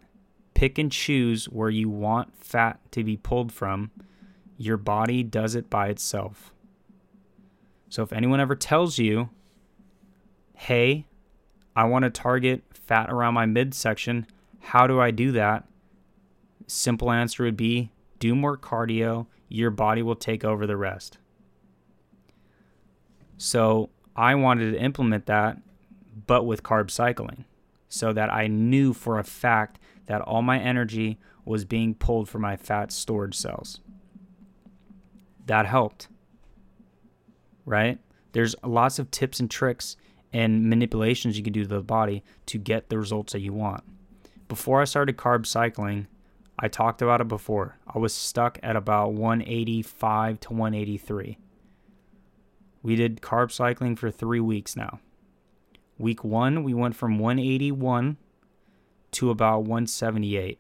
pick 0.55 0.79
and 0.79 0.93
choose 0.93 1.47
where 1.47 1.69
you 1.69 1.89
want 1.89 2.37
fat 2.37 2.79
to 2.93 3.03
be 3.03 3.17
pulled 3.17 3.51
from. 3.51 3.91
Your 4.57 4.77
body 4.77 5.25
does 5.25 5.57
it 5.57 5.69
by 5.69 5.89
itself. 5.89 6.55
So 7.89 8.05
if 8.05 8.13
anyone 8.13 8.39
ever 8.39 8.55
tells 8.55 8.99
you, 8.99 9.31
hey, 10.55 11.07
I 11.75 11.87
want 11.87 12.05
to 12.05 12.11
target 12.11 12.63
fat 12.73 13.11
around 13.11 13.35
my 13.35 13.47
midsection, 13.47 14.29
how 14.61 14.87
do 14.87 15.01
I 15.01 15.11
do 15.11 15.33
that? 15.33 15.67
Simple 16.69 17.11
answer 17.11 17.43
would 17.43 17.57
be 17.57 17.91
do 18.21 18.37
more 18.37 18.57
cardio, 18.57 19.27
your 19.51 19.71
body 19.71 20.01
will 20.01 20.17
take 20.17 20.45
over 20.45 20.67
the 20.67 20.77
rest. 20.77 21.19
So 23.37 23.91
I 24.17 24.35
wanted 24.37 24.73
to 24.73 24.81
implement 24.81 25.27
that, 25.27 25.59
but 26.27 26.47
with 26.47 26.63
carb 26.63 26.91
cycling 26.91 27.45
so 27.89 28.13
that 28.13 28.33
I 28.33 28.47
knew 28.47 28.95
for 28.95 29.19
a 29.19 29.25
fact 29.25 29.79
that 30.07 30.23
all 30.23 30.41
my 30.41 30.59
energy 30.59 31.19
was 31.45 31.65
being 31.65 31.95
pulled 31.95 32.29
from 32.29 32.43
my 32.43 32.57
fat 32.57 32.93
storage 32.93 33.35
cells. 33.35 33.81
That 35.47 35.67
helped. 35.67 36.09
Right? 37.67 37.99
There's 38.33 38.55
lots 38.63 38.99
of 38.99 39.11
tips 39.11 39.41
and 39.41 39.51
tricks 39.51 39.97
and 40.33 40.71
manipulations 40.71 41.37
you 41.37 41.43
can 41.43 41.53
do 41.53 41.63
to 41.63 41.69
the 41.69 41.83
body 41.83 42.23
to 42.47 42.59
get 42.59 42.89
the 42.89 42.99
results 42.99 43.33
that 43.33 43.41
you 43.41 43.53
want. 43.53 43.83
Before 44.47 44.81
I 44.81 44.85
started 44.85 45.17
carb 45.17 45.47
cycling, 45.47 46.07
I 46.63 46.69
talked 46.69 47.01
about 47.01 47.23
it 47.23 47.29
before. 47.29 47.79
I 47.93 47.99
was 47.99 48.13
stuck 48.13 48.59
at 48.63 48.77
about 48.77 49.15
185 49.15 50.41
to 50.41 50.53
183. 50.53 51.39
We 52.83 52.97
did 52.97 53.23
carb 53.23 53.51
cycling 53.51 53.97
for 53.97 54.11
three 54.11 54.41
weeks 54.41 54.77
now. 54.77 55.01
Week 55.99 56.23
one, 56.23 56.63
we 56.63 56.75
went 56.75 56.97
from 56.97 57.19
181 57.19 58.19
to 59.13 59.31
about 59.31 59.61
178. 59.61 60.59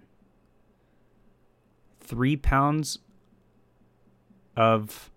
Three 2.00 2.36
pounds 2.36 2.98
of 4.56 5.10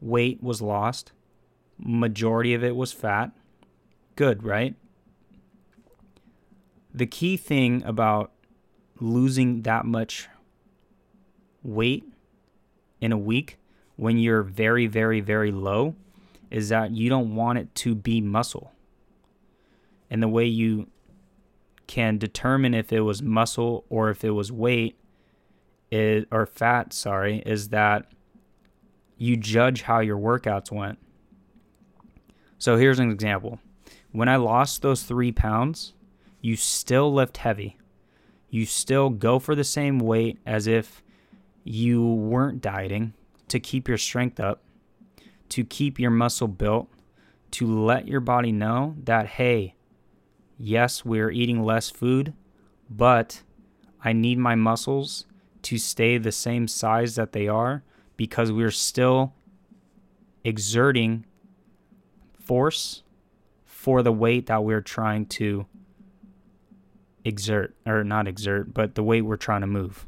weight 0.00 0.42
was 0.42 0.60
lost. 0.60 1.12
Majority 1.78 2.54
of 2.54 2.64
it 2.64 2.74
was 2.74 2.92
fat. 2.92 3.30
Good, 4.16 4.42
right? 4.42 4.74
The 6.92 7.06
key 7.06 7.36
thing 7.36 7.84
about 7.84 8.32
losing 9.00 9.62
that 9.62 9.84
much 9.84 10.28
weight 11.62 12.04
in 13.00 13.12
a 13.12 13.18
week 13.18 13.58
when 13.96 14.18
you're 14.18 14.42
very, 14.42 14.86
very, 14.86 15.20
very 15.20 15.52
low 15.52 15.94
is 16.50 16.68
that 16.68 16.92
you 16.92 17.08
don't 17.08 17.34
want 17.34 17.58
it 17.58 17.74
to 17.74 17.94
be 17.94 18.20
muscle 18.20 18.72
and 20.10 20.22
the 20.22 20.28
way 20.28 20.44
you 20.44 20.86
can 21.86 22.18
determine 22.18 22.74
if 22.74 22.92
it 22.92 23.00
was 23.00 23.22
muscle 23.22 23.84
or 23.88 24.10
if 24.10 24.24
it 24.24 24.30
was 24.30 24.50
weight 24.52 24.98
is 25.90 26.24
or 26.30 26.46
fat, 26.46 26.92
sorry, 26.92 27.42
is 27.46 27.68
that 27.68 28.10
you 29.16 29.36
judge 29.36 29.82
how 29.82 30.00
your 30.00 30.18
workouts 30.18 30.70
went. 30.70 30.98
So 32.58 32.76
here's 32.76 32.98
an 32.98 33.10
example. 33.10 33.60
When 34.12 34.28
I 34.28 34.36
lost 34.36 34.82
those 34.82 35.02
3 35.02 35.32
pounds, 35.32 35.94
you 36.40 36.56
still 36.56 37.12
lift 37.12 37.38
heavy. 37.38 37.76
You 38.48 38.66
still 38.66 39.10
go 39.10 39.38
for 39.38 39.54
the 39.54 39.64
same 39.64 39.98
weight 39.98 40.38
as 40.46 40.66
if 40.66 41.02
you 41.64 42.04
weren't 42.04 42.60
dieting 42.60 43.12
to 43.48 43.60
keep 43.60 43.88
your 43.88 43.98
strength 43.98 44.38
up, 44.38 44.62
to 45.50 45.64
keep 45.64 45.98
your 45.98 46.10
muscle 46.10 46.48
built, 46.48 46.88
to 47.52 47.66
let 47.66 48.08
your 48.08 48.20
body 48.20 48.52
know 48.52 48.96
that 49.04 49.26
hey, 49.26 49.74
yes, 50.58 51.04
we're 51.04 51.30
eating 51.30 51.62
less 51.62 51.90
food, 51.90 52.34
but 52.88 53.42
I 54.02 54.12
need 54.12 54.38
my 54.38 54.54
muscles 54.54 55.26
to 55.62 55.78
stay 55.78 56.18
the 56.18 56.32
same 56.32 56.68
size 56.68 57.16
that 57.16 57.32
they 57.32 57.48
are 57.48 57.82
because 58.16 58.52
we're 58.52 58.70
still 58.70 59.34
exerting 60.44 61.26
force 62.38 63.02
for 63.64 64.02
the 64.02 64.12
weight 64.12 64.46
that 64.46 64.62
we're 64.62 64.80
trying 64.80 65.26
to 65.26 65.66
exert 67.26 67.74
or 67.84 68.04
not 68.04 68.28
exert, 68.28 68.72
but 68.72 68.94
the 68.94 69.02
weight 69.02 69.22
we're 69.22 69.36
trying 69.36 69.60
to 69.60 69.66
move. 69.66 70.06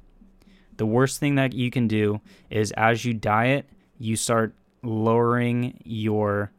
The 0.76 0.86
worst 0.86 1.18
thing 1.18 1.34
that 1.34 1.52
you 1.52 1.70
can 1.70 1.88
do 1.88 2.20
is 2.48 2.70
as 2.72 3.04
you 3.04 3.12
diet, 3.12 3.68
you 3.98 4.14
start 4.14 4.54
lowering 4.82 5.80
your 5.84 6.52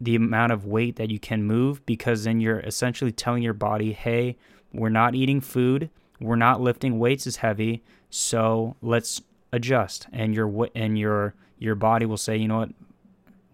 the 0.00 0.16
amount 0.16 0.52
of 0.52 0.66
weight 0.66 0.96
that 0.96 1.10
you 1.10 1.18
can 1.18 1.44
move 1.44 1.86
because 1.86 2.24
then 2.24 2.40
you're 2.40 2.60
essentially 2.60 3.12
telling 3.12 3.42
your 3.42 3.54
body, 3.54 3.92
"Hey, 3.92 4.36
we're 4.72 4.90
not 4.90 5.14
eating 5.14 5.40
food, 5.40 5.88
we're 6.20 6.36
not 6.36 6.60
lifting 6.60 6.98
weights 6.98 7.26
as 7.26 7.36
heavy, 7.36 7.82
so 8.10 8.76
let's 8.82 9.22
adjust." 9.52 10.08
And 10.12 10.34
your 10.34 10.68
and 10.74 10.98
your 10.98 11.34
your 11.58 11.76
body 11.76 12.04
will 12.04 12.18
say, 12.18 12.36
"You 12.36 12.48
know 12.48 12.58
what? 12.58 12.72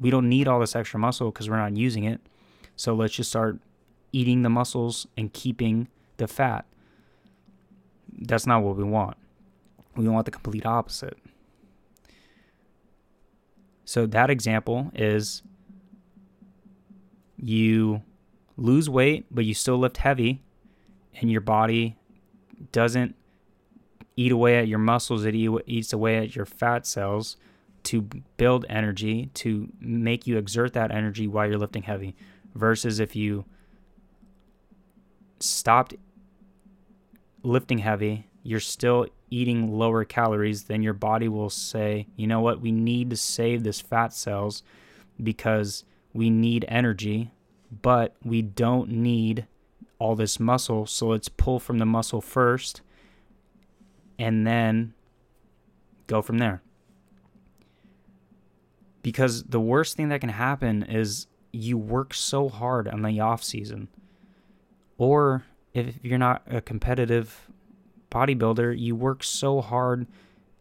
We 0.01 0.11
don't 0.11 0.29
need 0.29 0.49
all 0.49 0.59
this 0.59 0.75
extra 0.75 0.99
muscle 0.99 1.31
because 1.31 1.49
we're 1.49 1.59
not 1.59 1.77
using 1.77 2.05
it. 2.05 2.21
So 2.75 2.95
let's 2.95 3.15
just 3.15 3.31
start 3.31 3.61
eating 4.13 4.43
the 4.43 4.51
muscles 4.51 5.07
and 5.17 5.33
keeping 5.33 5.89
the 6.19 6.29
fat." 6.29 6.65
That's 8.13 8.47
not 8.47 8.63
what 8.63 8.77
we 8.77 8.85
want. 8.85 9.17
We 9.97 10.09
want 10.09 10.27
the 10.27 10.31
complete 10.31 10.65
opposite. 10.65 11.19
So 13.85 14.07
that 14.07 14.31
example 14.31 14.91
is 14.95 15.43
you 17.37 18.03
lose 18.57 18.89
weight, 18.89 19.27
but 19.31 19.45
you 19.45 19.55
still 19.55 19.79
lift 19.79 19.97
heavy, 19.99 20.41
and 21.21 21.31
your 21.31 21.41
body 21.41 21.97
doesn't 22.71 23.17
eat 24.17 24.31
away 24.31 24.59
at 24.59 24.69
your 24.69 24.79
muscles, 24.79 25.25
it 25.25 25.35
eats 25.35 25.93
away 25.93 26.19
at 26.19 26.37
your 26.37 26.47
fat 26.47 26.87
cells 26.87 27.37
to 27.83 28.03
build 28.37 28.65
energy, 28.69 29.31
to 29.35 29.73
make 29.81 30.27
you 30.27 30.37
exert 30.37 30.73
that 30.75 30.93
energy 30.93 31.27
while 31.27 31.49
you're 31.49 31.59
lifting 31.59 31.83
heavy. 31.83 32.15
Versus 32.55 33.01
if 33.01 33.17
you 33.17 33.45
stopped 35.43 35.95
lifting 37.43 37.79
heavy, 37.79 38.29
you're 38.43 38.61
still 38.61 39.07
eating 39.31 39.73
lower 39.73 40.05
calories, 40.05 40.65
then 40.65 40.83
your 40.83 40.93
body 40.93 41.29
will 41.29 41.51
say, 41.51 42.07
you 42.17 42.27
know 42.27 42.41
what, 42.41 42.61
we 42.61 42.71
need 42.71 43.11
to 43.11 43.17
save 43.17 43.63
this 43.63 43.81
fat 43.81 44.13
cells 44.13 44.63
because 45.23 45.85
we 46.13 46.29
need 46.31 46.65
energy, 46.69 47.31
but 47.83 48.15
we 48.23 48.43
don't 48.43 48.91
need 48.91 49.47
all 49.99 50.15
this 50.15 50.39
muscle. 50.39 50.87
So 50.87 51.09
let's 51.09 51.29
pull 51.29 51.59
from 51.59 51.79
the 51.79 51.87
muscle 51.87 52.21
first 52.21 52.83
and 54.19 54.47
then 54.47 54.95
go 56.07 56.21
from 56.21 56.39
there. 56.39 56.63
Because 59.03 59.45
the 59.45 59.61
worst 59.61 59.97
thing 59.97 60.11
that 60.11 60.21
can 60.21 60.31
happen 60.31 60.83
is 60.83 61.27
you 61.53 61.77
work 61.77 62.15
so 62.15 62.49
hard 62.49 62.87
on 62.89 63.03
the 63.03 63.21
off 63.21 63.43
season. 63.43 63.89
Or 65.03 65.43
if 65.75 65.97
you're 66.05 66.17
not 66.17 66.43
a 66.47 66.61
competitive 66.61 67.51
bodybuilder, 68.09 68.79
you 68.79 68.95
work 68.95 69.25
so 69.25 69.61
hard 69.61 70.07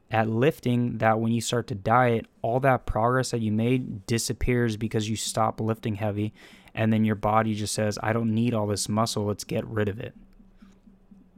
at 0.10 0.28
lifting 0.28 0.98
that 0.98 1.20
when 1.20 1.32
you 1.32 1.42
start 1.42 1.68
to 1.68 1.76
diet, 1.76 2.26
all 2.42 2.60
that 2.62 2.88
progress 2.88 3.30
that 3.30 3.42
you 3.42 3.52
made 3.52 4.08
disappears 4.08 4.78
because 4.78 5.08
you 5.08 5.16
stop 5.16 5.62
lifting 5.62 5.94
heavy. 5.94 6.34
And 6.74 6.92
then 6.92 7.06
your 7.06 7.14
body 7.14 7.54
just 7.54 7.76
says, 7.76 8.00
I 8.02 8.14
don't 8.14 8.34
need 8.34 8.56
all 8.56 8.66
this 8.66 8.90
muscle. 8.90 9.26
Let's 9.26 9.44
get 9.44 9.64
rid 9.68 9.88
of 9.88 10.00
it. 10.00 10.16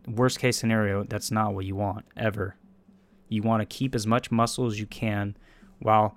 Worst 0.08 0.40
case 0.40 0.56
scenario, 0.56 1.04
that's 1.04 1.30
not 1.30 1.54
what 1.54 1.66
you 1.66 1.76
want 1.76 2.06
ever. 2.16 2.56
You 3.28 3.42
want 3.42 3.60
to 3.60 3.66
keep 3.66 3.96
as 3.96 4.08
much 4.08 4.32
muscle 4.32 4.66
as 4.66 4.80
you 4.80 4.86
can 4.86 5.36
while 5.80 6.16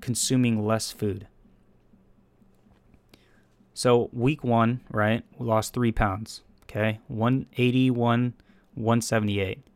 consuming 0.00 0.66
less 0.66 0.90
food. 0.90 1.28
So, 3.76 4.08
week 4.14 4.42
one, 4.42 4.80
right, 4.90 5.22
we 5.36 5.46
lost 5.46 5.74
three 5.74 5.92
pounds. 5.92 6.40
Okay, 6.62 6.98
181 7.08 8.32
178. 8.72 9.66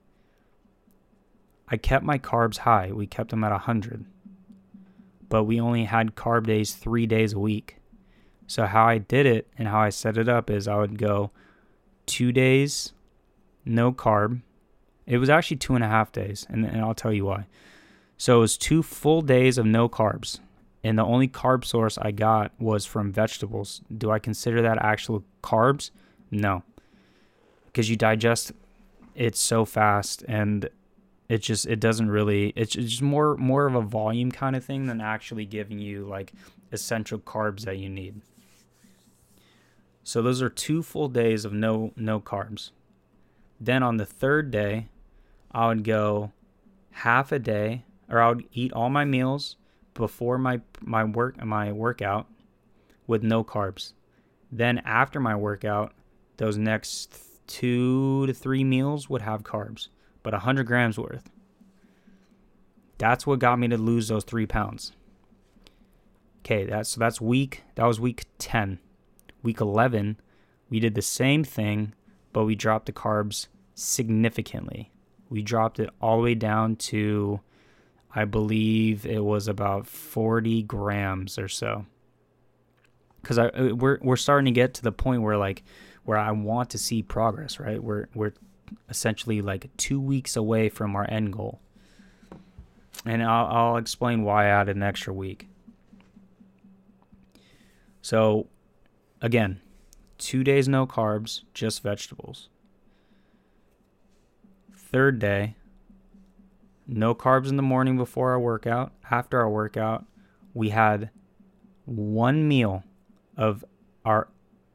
I 1.68 1.76
kept 1.76 2.02
my 2.02 2.18
carbs 2.18 2.56
high. 2.56 2.92
We 2.92 3.06
kept 3.06 3.28
them 3.28 3.44
at 3.44 3.50
100. 3.50 4.06
But 5.28 5.44
we 5.44 5.60
only 5.60 5.84
had 5.84 6.14
carb 6.14 6.46
days 6.46 6.72
three 6.72 7.06
days 7.06 7.34
a 7.34 7.38
week. 7.38 7.76
So, 8.46 8.64
how 8.64 8.86
I 8.86 8.96
did 8.96 9.26
it 9.26 9.48
and 9.58 9.68
how 9.68 9.80
I 9.80 9.90
set 9.90 10.16
it 10.16 10.30
up 10.30 10.48
is 10.48 10.66
I 10.66 10.78
would 10.78 10.96
go 10.96 11.30
two 12.06 12.32
days, 12.32 12.94
no 13.66 13.92
carb. 13.92 14.40
It 15.04 15.18
was 15.18 15.28
actually 15.28 15.58
two 15.58 15.74
and 15.74 15.84
a 15.84 15.88
half 15.88 16.10
days, 16.10 16.46
and, 16.48 16.64
and 16.64 16.80
I'll 16.80 16.94
tell 16.94 17.12
you 17.12 17.26
why. 17.26 17.48
So, 18.16 18.38
it 18.38 18.40
was 18.40 18.56
two 18.56 18.82
full 18.82 19.20
days 19.20 19.58
of 19.58 19.66
no 19.66 19.90
carbs. 19.90 20.40
And 20.82 20.98
the 20.98 21.04
only 21.04 21.28
carb 21.28 21.64
source 21.64 21.98
I 21.98 22.10
got 22.10 22.52
was 22.58 22.86
from 22.86 23.12
vegetables. 23.12 23.82
Do 23.96 24.10
I 24.10 24.18
consider 24.18 24.62
that 24.62 24.78
actual 24.82 25.24
carbs? 25.42 25.90
No. 26.30 26.62
Because 27.66 27.90
you 27.90 27.96
digest 27.96 28.52
it's 29.14 29.40
so 29.40 29.64
fast 29.64 30.24
and 30.28 30.70
it 31.28 31.38
just 31.38 31.66
it 31.66 31.80
doesn't 31.80 32.10
really 32.10 32.52
it's 32.56 32.72
just 32.72 33.02
more 33.02 33.36
more 33.36 33.66
of 33.66 33.74
a 33.74 33.82
volume 33.82 34.32
kind 34.32 34.56
of 34.56 34.64
thing 34.64 34.86
than 34.86 35.00
actually 35.00 35.44
giving 35.44 35.78
you 35.78 36.04
like 36.04 36.32
essential 36.72 37.18
carbs 37.18 37.62
that 37.62 37.76
you 37.76 37.88
need. 37.88 38.20
So 40.02 40.22
those 40.22 40.40
are 40.42 40.48
two 40.48 40.82
full 40.82 41.08
days 41.08 41.44
of 41.44 41.52
no 41.52 41.92
no 41.96 42.20
carbs. 42.20 42.70
Then 43.60 43.82
on 43.82 43.98
the 43.98 44.06
third 44.06 44.50
day, 44.50 44.88
I 45.52 45.68
would 45.68 45.84
go 45.84 46.32
half 46.92 47.30
a 47.30 47.38
day 47.38 47.84
or 48.08 48.20
I 48.20 48.28
would 48.30 48.44
eat 48.52 48.72
all 48.72 48.90
my 48.90 49.04
meals 49.04 49.56
before 49.94 50.38
my 50.38 50.60
my 50.80 51.04
work 51.04 51.42
my 51.44 51.72
workout 51.72 52.26
with 53.06 53.22
no 53.22 53.42
carbs. 53.44 53.92
Then 54.52 54.78
after 54.78 55.20
my 55.20 55.36
workout, 55.36 55.92
those 56.36 56.56
next 56.56 57.16
two 57.46 58.26
to 58.26 58.32
three 58.32 58.64
meals 58.64 59.08
would 59.08 59.22
have 59.22 59.42
carbs, 59.42 59.88
but 60.22 60.32
100 60.32 60.64
grams 60.64 60.98
worth. 60.98 61.30
That's 62.98 63.26
what 63.26 63.38
got 63.38 63.58
me 63.58 63.68
to 63.68 63.78
lose 63.78 64.08
those 64.08 64.24
three 64.24 64.46
pounds. 64.46 64.92
Okay, 66.40 66.64
that's 66.64 66.90
so 66.90 67.00
that's 67.00 67.20
week. 67.20 67.62
That 67.74 67.86
was 67.86 68.00
week 68.00 68.24
10. 68.38 68.78
Week 69.42 69.60
11, 69.60 70.20
we 70.68 70.80
did 70.80 70.94
the 70.94 71.02
same 71.02 71.44
thing, 71.44 71.94
but 72.32 72.44
we 72.44 72.54
dropped 72.54 72.86
the 72.86 72.92
carbs 72.92 73.46
significantly. 73.74 74.92
We 75.30 75.42
dropped 75.42 75.80
it 75.80 75.88
all 76.00 76.18
the 76.18 76.24
way 76.24 76.34
down 76.34 76.76
to, 76.76 77.40
I 78.14 78.24
believe 78.24 79.06
it 79.06 79.24
was 79.24 79.48
about 79.48 79.86
40 79.86 80.62
grams 80.64 81.38
or 81.38 81.48
so. 81.48 81.86
Because 83.20 83.38
I 83.38 83.48
uh, 83.48 83.74
we're 83.74 83.98
we're 84.00 84.16
starting 84.16 84.46
to 84.46 84.58
get 84.58 84.74
to 84.74 84.82
the 84.82 84.92
point 84.92 85.22
where 85.22 85.36
like 85.36 85.62
where 86.04 86.18
I 86.18 86.30
want 86.30 86.70
to 86.70 86.78
see 86.78 87.02
progress, 87.02 87.60
right? 87.60 87.82
We're 87.82 88.08
we're 88.14 88.32
essentially 88.88 89.42
like 89.42 89.68
two 89.76 90.00
weeks 90.00 90.36
away 90.36 90.68
from 90.68 90.96
our 90.96 91.08
end 91.10 91.32
goal. 91.32 91.60
And 93.04 93.22
I'll, 93.22 93.46
I'll 93.46 93.76
explain 93.76 94.22
why 94.24 94.46
I 94.46 94.48
added 94.48 94.76
an 94.76 94.82
extra 94.82 95.12
week. 95.12 95.48
So, 98.02 98.46
again, 99.20 99.60
two 100.18 100.44
days 100.44 100.68
no 100.68 100.86
carbs, 100.86 101.42
just 101.54 101.82
vegetables. 101.82 102.48
Third 104.74 105.18
day, 105.18 105.54
no 106.90 107.14
carbs 107.14 107.48
in 107.48 107.56
the 107.56 107.62
morning 107.62 107.96
before 107.96 108.30
our 108.30 108.40
workout. 108.40 108.92
After 109.10 109.38
our 109.40 109.48
workout, 109.48 110.04
we 110.54 110.70
had 110.70 111.10
one 111.84 112.46
meal 112.48 112.84
of 113.36 113.64
our 114.04 114.28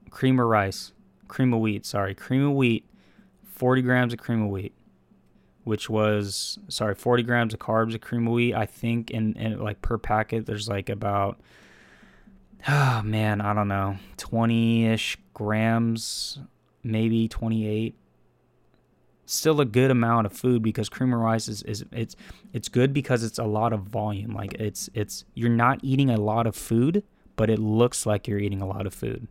cream 0.10 0.39
of 0.39 0.47
rice 0.47 0.93
cream 1.28 1.54
of 1.54 1.60
wheat, 1.60 1.86
sorry, 1.86 2.15
cream 2.15 2.47
of 2.47 2.54
wheat, 2.54 2.86
40 3.43 3.82
grams 3.82 4.13
of 4.13 4.19
cream 4.19 4.43
of 4.43 4.49
wheat, 4.49 4.73
which 5.63 5.89
was, 5.89 6.60
sorry, 6.69 6.95
40 6.95 7.23
grams 7.23 7.54
of 7.54 7.60
carbs 7.60 7.95
of 7.95 8.01
cream 8.01 8.28
of 8.28 8.34
wheat. 8.34 8.54
I 8.54 8.65
think 8.65 9.12
in, 9.12 9.34
in 9.34 9.60
like 9.60 9.82
per 9.82 9.97
packet, 9.97 10.45
there's 10.45 10.67
like 10.67 10.89
about, 10.89 11.39
oh 12.67 13.01
man, 13.06 13.41
I 13.41 13.54
don't 13.54 13.67
know, 13.67 13.97
20 14.17 14.86
ish 14.86 15.17
grams, 15.34 16.39
maybe 16.84 17.28
28 17.28 17.95
still 19.25 19.59
a 19.61 19.65
good 19.65 19.91
amount 19.91 20.25
of 20.25 20.33
food 20.33 20.61
because 20.61 20.89
cream 20.89 21.13
of 21.13 21.19
rice 21.19 21.47
is, 21.47 21.63
is 21.63 21.85
it's 21.91 22.15
it's 22.53 22.69
good 22.69 22.93
because 22.93 23.23
it's 23.23 23.39
a 23.39 23.43
lot 23.43 23.73
of 23.73 23.81
volume 23.81 24.33
like 24.33 24.53
it's 24.55 24.89
it's 24.93 25.25
you're 25.33 25.49
not 25.49 25.79
eating 25.81 26.09
a 26.09 26.17
lot 26.17 26.45
of 26.45 26.55
food 26.55 27.03
but 27.35 27.49
it 27.49 27.59
looks 27.59 28.05
like 28.05 28.27
you're 28.27 28.39
eating 28.39 28.61
a 28.61 28.67
lot 28.67 28.85
of 28.85 28.93
food 28.93 29.27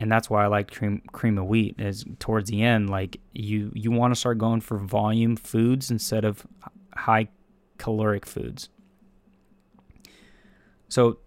and 0.00 0.12
that's 0.12 0.28
why 0.28 0.44
I 0.44 0.48
like 0.48 0.70
cream 0.70 1.00
cream 1.12 1.38
of 1.38 1.46
wheat 1.46 1.76
is 1.78 2.04
towards 2.18 2.50
the 2.50 2.62
end 2.62 2.90
like 2.90 3.18
you 3.32 3.72
you 3.74 3.90
want 3.90 4.12
to 4.12 4.20
start 4.20 4.36
going 4.36 4.60
for 4.60 4.76
volume 4.76 5.36
foods 5.36 5.90
instead 5.90 6.24
of 6.24 6.46
high 6.94 7.28
caloric 7.78 8.26
foods. 8.26 8.68
So 10.88 11.18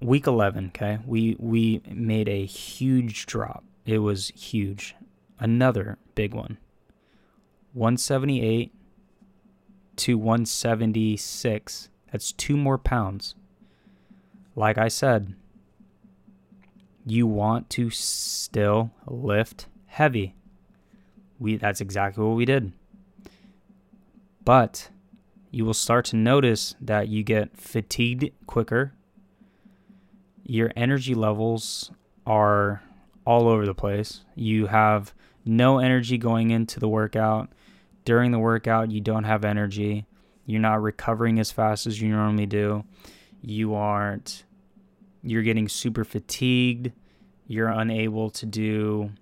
week 0.00 0.26
11, 0.26 0.68
okay? 0.68 0.98
We 1.06 1.36
we 1.38 1.82
made 1.88 2.28
a 2.28 2.44
huge 2.44 3.26
drop. 3.26 3.64
It 3.84 3.98
was 3.98 4.28
huge. 4.28 4.94
Another 5.38 5.98
big 6.14 6.34
one. 6.34 6.58
178 7.72 8.72
to 9.96 10.18
176. 10.18 11.88
That's 12.10 12.32
two 12.32 12.56
more 12.56 12.78
pounds. 12.78 13.34
Like 14.54 14.78
I 14.78 14.88
said, 14.88 15.34
you 17.06 17.26
want 17.26 17.70
to 17.70 17.90
still 17.90 18.92
lift 19.06 19.66
heavy. 19.86 20.34
We 21.38 21.56
that's 21.56 21.80
exactly 21.80 22.24
what 22.24 22.36
we 22.36 22.44
did. 22.44 22.72
But 24.44 24.90
you 25.50 25.64
will 25.64 25.74
start 25.74 26.04
to 26.06 26.16
notice 26.16 26.74
that 26.80 27.08
you 27.08 27.22
get 27.22 27.56
fatigued 27.56 28.30
quicker. 28.46 28.92
Your 30.44 30.72
energy 30.76 31.14
levels 31.14 31.90
are 32.26 32.82
all 33.24 33.48
over 33.48 33.66
the 33.66 33.74
place. 33.74 34.24
You 34.34 34.66
have 34.66 35.14
no 35.44 35.78
energy 35.78 36.18
going 36.18 36.50
into 36.50 36.80
the 36.80 36.88
workout. 36.88 37.50
During 38.04 38.32
the 38.32 38.38
workout, 38.38 38.90
you 38.90 39.00
don't 39.00 39.24
have 39.24 39.44
energy. 39.44 40.06
You're 40.46 40.60
not 40.60 40.82
recovering 40.82 41.38
as 41.38 41.52
fast 41.52 41.86
as 41.86 42.00
you 42.00 42.08
normally 42.10 42.46
do. 42.46 42.84
You 43.40 43.74
aren't, 43.74 44.44
you're 45.22 45.42
getting 45.42 45.68
super 45.68 46.04
fatigued. 46.04 46.92
You're 47.46 47.68
unable 47.68 48.30
to 48.30 48.46
do 48.46 49.12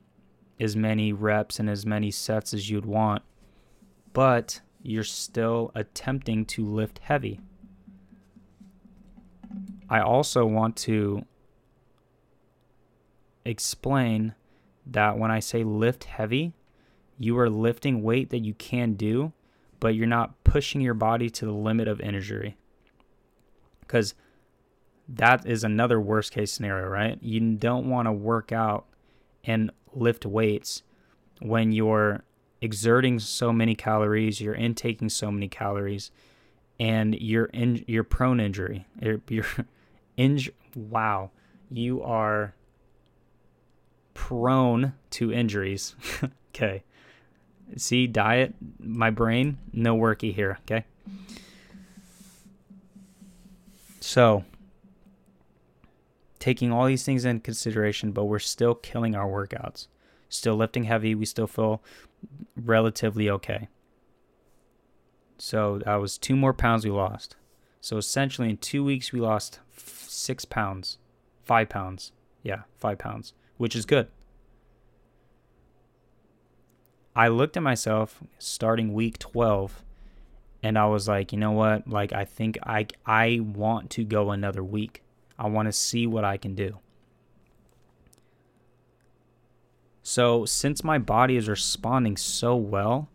as 0.59 0.77
many 0.77 1.13
reps 1.13 1.59
and 1.59 1.69
as 1.69 1.87
many 1.87 2.11
sets 2.11 2.55
as 2.55 2.71
you'd 2.71 2.87
want. 2.87 3.23
But 4.13 4.61
you're 4.83 5.05
still 5.05 5.73
attempting 5.75 6.45
to 6.47 6.67
lift 6.67 6.99
heavy. 6.99 7.41
I 9.89 10.01
also 10.01 10.47
want 10.47 10.77
to 10.79 11.25
explain 13.51 14.35
that 14.87 15.19
when 15.19 15.31
I 15.31 15.41
say 15.41 15.65
lift 15.65 16.05
heavy, 16.05 16.53
you 17.19 17.39
are 17.39 17.51
lifting 17.51 18.03
weight 18.03 18.31
that 18.31 18.39
you 18.39 18.55
can 18.55 18.95
do, 18.95 19.33
but 19.79 19.95
you're 19.95 20.07
not 20.07 20.43
pushing 20.45 20.81
your 20.81 20.95
body 20.95 21.29
to 21.31 21.45
the 21.45 21.53
limit 21.53 21.89
of 21.89 22.01
injury. 22.01 22.57
Because 23.81 24.15
that 25.09 25.47
is 25.47 25.65
another 25.65 26.01
worst 26.01 26.33
case 26.33 26.53
scenario, 26.53 26.87
right? 26.87 27.19
You 27.21 27.41
don't 27.57 27.91
want 27.91 28.07
to 28.07 28.13
work 28.13 28.53
out 28.53 28.87
and 29.45 29.71
lift 29.93 30.25
weights 30.25 30.83
when 31.41 31.73
you're 31.73 32.23
exerting 32.61 33.19
so 33.19 33.53
many 33.53 33.75
calories, 33.75 34.41
you're 34.41 34.55
intaking 34.55 35.09
so 35.09 35.31
many 35.31 35.49
calories, 35.49 36.11
and 36.79 37.15
you're 37.21 37.47
in 37.47 37.85
you're 37.87 38.05
prone 38.05 38.41
injury. 38.41 38.87
You're, 39.01 39.21
you're 39.29 39.47
inj- 40.19 40.51
wow, 40.75 41.31
you 41.71 42.03
are 42.03 42.55
prone 44.15 44.95
to 45.11 45.33
injuries. 45.33 45.95
okay. 46.51 46.83
See, 47.77 48.07
diet, 48.07 48.55
my 48.79 49.11
brain, 49.11 49.59
no 49.73 49.97
worky 49.97 50.35
here. 50.35 50.59
Okay. 50.63 50.85
So, 54.01 54.45
taking 56.39 56.73
all 56.73 56.87
these 56.87 57.05
things 57.05 57.25
in 57.25 57.41
consideration, 57.41 58.13
but 58.13 58.25
we're 58.25 58.39
still 58.39 58.75
killing 58.75 59.15
our 59.15 59.29
workouts. 59.29 59.87
Still 60.29 60.57
lifting 60.57 60.85
heavy. 60.85 61.15
We 61.15 61.27
still 61.27 61.47
feel 61.47 61.83
relatively 62.57 63.29
okay. 63.31 63.69
So 65.39 65.79
that 65.85 65.97
was 65.97 66.19
two 66.19 66.37
more 66.37 66.53
pounds 66.53 66.85
we 66.85 66.91
lost. 66.91 67.37
So 67.81 67.97
essentially, 67.97 68.51
in 68.51 68.59
two 68.59 68.85
weeks, 68.85 69.13
we 69.13 69.21
lost 69.21 69.61
f- 69.77 70.05
six 70.09 70.45
pounds, 70.45 70.99
five 71.45 71.69
pounds. 71.69 72.13
Yeah, 72.43 72.63
five 72.79 72.99
pounds, 72.99 73.33
which 73.61 73.77
is 73.77 73.85
good. 73.85 74.09
I 77.15 77.29
looked 77.29 77.59
at 77.59 77.63
myself 77.63 78.23
starting 78.39 78.95
week 78.95 79.19
12 79.19 79.85
and 80.63 80.79
I 80.79 80.87
was 80.87 81.07
like, 81.07 81.31
you 81.31 81.39
know 81.39 81.53
what? 81.53 81.87
Like 81.87 82.15
I 82.15 82.25
think 82.25 82.57
I 82.63 82.87
I 83.05 83.41
want 83.43 83.91
to 83.91 84.05
go 84.05 84.31
another 84.31 84.65
week. 84.65 85.03
I 85.39 85.49
want 85.49 85.67
to 85.67 85.73
see 85.73 86.07
what 86.07 86.25
I 86.25 86.39
can 86.39 86.55
do. 86.55 86.79
So, 90.03 90.47
since 90.47 90.83
my 90.83 90.97
body 90.97 91.37
is 91.37 91.47
responding 91.47 92.17
so 92.17 92.57
well 92.57 93.11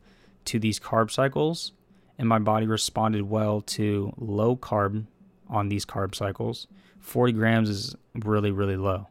to 0.46 0.60
these 0.60 0.80
carb 0.80 1.10
cycles, 1.10 1.72
and 2.20 2.30
my 2.30 2.38
body 2.38 2.68
responded 2.68 3.24
well 3.24 3.62
to 3.62 4.14
low 4.16 4.56
carb 4.56 5.08
on 5.50 5.70
these 5.70 5.88
carb 5.88 6.14
cycles, 6.14 6.68
40 7.00 7.34
grams 7.34 7.68
is 7.68 7.96
really, 8.14 8.52
really 8.52 8.78
low. 8.78 9.08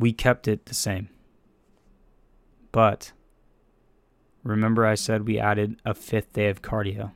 We 0.00 0.12
kept 0.12 0.48
it 0.48 0.66
the 0.66 0.74
same. 0.74 1.08
But 2.72 3.12
remember, 4.42 4.84
I 4.84 4.96
said 4.96 5.26
we 5.26 5.38
added 5.38 5.76
a 5.84 5.94
fifth 5.94 6.32
day 6.32 6.48
of 6.48 6.62
cardio. 6.62 7.12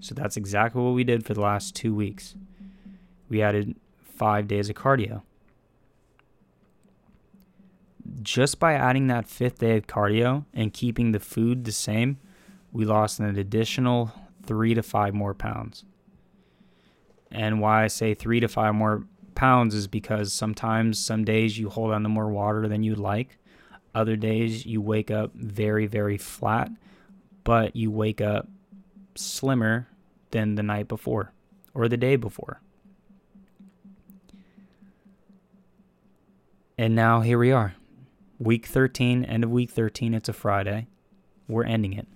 So 0.00 0.14
that's 0.14 0.36
exactly 0.36 0.82
what 0.82 0.94
we 0.94 1.04
did 1.04 1.24
for 1.24 1.34
the 1.34 1.40
last 1.40 1.76
two 1.76 1.94
weeks. 1.94 2.34
We 3.28 3.42
added 3.42 3.76
five 4.02 4.48
days 4.48 4.68
of 4.68 4.74
cardio 4.74 5.22
just 8.22 8.58
by 8.58 8.74
adding 8.74 9.06
that 9.08 9.28
fifth 9.28 9.58
day 9.58 9.76
of 9.76 9.86
cardio 9.86 10.44
and 10.54 10.72
keeping 10.72 11.12
the 11.12 11.20
food 11.20 11.64
the 11.64 11.72
same, 11.72 12.18
we 12.72 12.84
lost 12.84 13.20
an 13.20 13.36
additional 13.38 14.12
three 14.44 14.74
to 14.74 14.82
five 14.82 15.14
more 15.14 15.34
pounds. 15.34 15.84
And 17.30 17.60
why 17.60 17.84
I 17.84 17.88
say 17.88 18.14
three 18.14 18.40
to 18.40 18.48
five 18.48 18.74
more 18.74 19.04
pounds 19.38 19.72
is 19.72 19.86
because 19.86 20.32
sometimes, 20.32 20.98
some 20.98 21.24
days 21.24 21.56
you 21.56 21.70
hold 21.70 21.92
on 21.92 22.02
to 22.02 22.08
more 22.08 22.28
water 22.28 22.66
than 22.66 22.82
you'd 22.82 22.98
like. 22.98 23.38
Other 23.94 24.16
days 24.16 24.66
you 24.66 24.82
wake 24.82 25.12
up 25.12 25.32
very, 25.32 25.86
very 25.86 26.18
flat, 26.18 26.70
but 27.44 27.76
you 27.76 27.90
wake 27.90 28.20
up 28.20 28.48
slimmer 29.14 29.86
than 30.32 30.56
the 30.56 30.62
night 30.64 30.88
before 30.88 31.32
or 31.72 31.88
the 31.88 31.96
day 31.96 32.16
before. 32.16 32.60
And 36.76 36.96
now 36.96 37.20
here 37.20 37.38
we 37.38 37.52
are. 37.52 37.76
Week 38.40 38.66
13, 38.66 39.24
end 39.24 39.44
of 39.44 39.50
week 39.50 39.70
13, 39.70 40.14
it's 40.14 40.28
a 40.28 40.32
Friday. 40.32 40.88
We're 41.46 41.64
ending 41.64 41.92
it. 41.92 42.08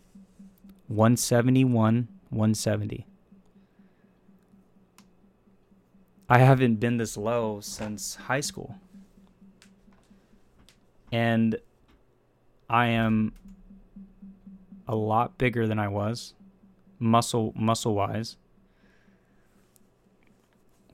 171, 0.88 2.08
170. 2.30 3.06
I 6.32 6.38
haven't 6.38 6.76
been 6.76 6.96
this 6.96 7.18
low 7.18 7.60
since 7.60 8.14
high 8.14 8.40
school. 8.40 8.76
And 11.12 11.56
I 12.70 12.86
am 12.86 13.34
a 14.88 14.94
lot 14.94 15.36
bigger 15.36 15.66
than 15.66 15.78
I 15.78 15.88
was 15.88 16.32
muscle 16.98 17.52
muscle 17.54 17.94
wise 17.94 18.36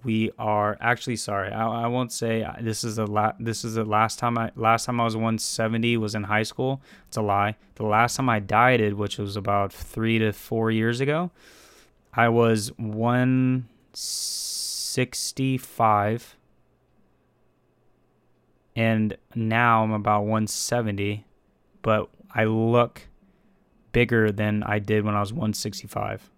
we 0.02 0.30
are 0.38 0.76
actually 0.80 1.16
sorry. 1.16 1.52
I, 1.52 1.84
I 1.84 1.86
won't 1.86 2.12
say 2.12 2.42
uh, 2.42 2.54
this 2.60 2.82
is 2.82 2.96
the 2.96 3.06
la- 3.06 3.34
this 3.38 3.64
is 3.64 3.74
the 3.74 3.84
last 3.84 4.18
time 4.18 4.38
I 4.38 4.50
last 4.56 4.86
time 4.86 5.00
I 5.00 5.04
was 5.04 5.14
170 5.14 5.96
was 5.98 6.16
in 6.16 6.24
high 6.24 6.42
school. 6.42 6.80
It's 7.06 7.16
a 7.16 7.22
lie. 7.22 7.56
The 7.76 7.84
last 7.84 8.16
time 8.16 8.28
I 8.28 8.40
dieted, 8.40 8.94
which 8.94 9.18
was 9.18 9.36
about 9.36 9.72
three 9.72 10.18
to 10.18 10.32
four 10.32 10.70
years 10.72 11.00
ago, 11.00 11.30
I 12.12 12.28
was 12.28 12.72
165, 14.96 16.36
and 18.74 19.16
now 19.34 19.82
I'm 19.82 19.92
about 19.92 20.22
170, 20.22 21.26
but 21.82 22.08
I 22.34 22.44
look 22.44 23.08
bigger 23.92 24.32
than 24.32 24.62
I 24.62 24.78
did 24.78 25.04
when 25.04 25.14
I 25.14 25.20
was 25.20 25.32
165. 25.32 26.30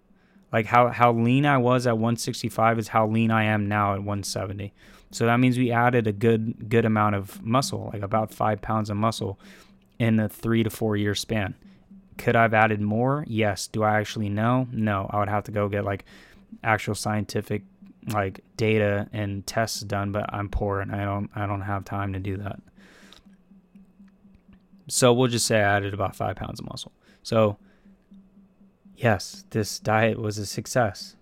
Like 0.51 0.65
how 0.65 0.89
how 0.89 1.13
lean 1.13 1.45
I 1.45 1.57
was 1.57 1.87
at 1.87 1.93
165 1.93 2.79
is 2.79 2.89
how 2.89 3.07
lean 3.07 3.31
I 3.31 3.45
am 3.45 3.67
now 3.67 3.93
at 3.93 3.99
170. 3.99 4.73
So 5.11 5.25
that 5.25 5.39
means 5.39 5.57
we 5.57 5.71
added 5.71 6.07
a 6.07 6.11
good 6.11 6.67
good 6.67 6.83
amount 6.83 7.15
of 7.15 7.41
muscle, 7.41 7.89
like 7.93 8.01
about 8.01 8.33
five 8.33 8.61
pounds 8.61 8.89
of 8.89 8.97
muscle, 8.97 9.39
in 9.97 10.19
a 10.19 10.27
three 10.27 10.63
to 10.63 10.69
four 10.69 10.97
year 10.97 11.15
span. 11.15 11.55
Could 12.17 12.35
I've 12.35 12.53
added 12.53 12.81
more? 12.81 13.23
Yes. 13.27 13.67
Do 13.67 13.83
I 13.83 13.99
actually 13.99 14.29
know? 14.29 14.67
No. 14.71 15.09
I 15.09 15.19
would 15.19 15.29
have 15.29 15.45
to 15.45 15.51
go 15.51 15.69
get 15.69 15.85
like 15.85 16.03
actual 16.63 16.95
scientific 16.95 17.63
like 18.07 18.43
data 18.57 19.07
and 19.13 19.45
tests 19.45 19.81
done, 19.81 20.11
but 20.11 20.33
I'm 20.33 20.49
poor 20.49 20.79
and 20.81 20.93
I 20.93 21.05
don't 21.05 21.29
I 21.35 21.45
don't 21.45 21.61
have 21.61 21.85
time 21.85 22.13
to 22.13 22.19
do 22.19 22.37
that. 22.37 22.59
So 24.87 25.13
we'll 25.13 25.27
just 25.27 25.45
say 25.45 25.57
I 25.57 25.77
added 25.77 25.93
about 25.93 26.15
five 26.15 26.35
pounds 26.35 26.59
of 26.59 26.67
muscle. 26.67 26.91
So 27.23 27.57
yes, 28.95 29.45
this 29.51 29.79
diet 29.79 30.19
was 30.19 30.37
a 30.37 30.45
success. 30.45 31.15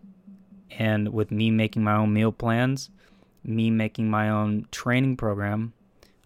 And 0.78 1.10
with 1.10 1.32
me 1.32 1.52
making 1.52 1.84
my 1.84 1.96
own 1.96 2.14
meal 2.14 2.32
plans, 2.32 2.90
me 3.44 3.70
making 3.70 4.10
my 4.10 4.30
own 4.30 4.68
training 4.72 5.18
program, 5.18 5.74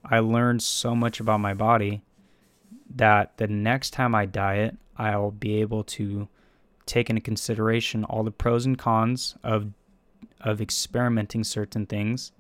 I 0.04 0.20
learned 0.20 0.62
so 0.62 0.96
much 0.96 1.20
about 1.20 1.40
my 1.40 1.54
body 1.54 2.04
that 2.96 3.38
the 3.38 3.48
next 3.48 3.92
time 3.92 4.14
I 4.14 4.26
diet, 4.26 4.78
I'll 4.98 5.32
be 5.32 5.62
able 5.62 5.84
to 5.86 6.28
take 6.86 7.10
into 7.10 7.22
consideration 7.22 8.04
all 8.04 8.24
the 8.24 8.32
pros 8.32 8.66
and 8.66 8.78
cons 8.78 9.36
of 9.44 9.72
of 10.44 10.62
experimenting 10.62 11.44
certain 11.44 11.86
things. 11.86 12.32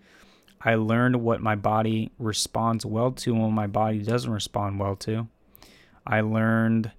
I 0.61 0.75
learned 0.75 1.17
what 1.17 1.41
my 1.41 1.55
body 1.55 2.11
responds 2.19 2.85
well 2.85 3.11
to 3.11 3.33
and 3.33 3.41
what 3.41 3.51
my 3.51 3.67
body 3.67 3.99
doesn't 3.99 4.31
respond 4.31 4.79
well 4.79 4.95
to. 4.97 5.27
I 6.05 6.21
learned 6.21 6.91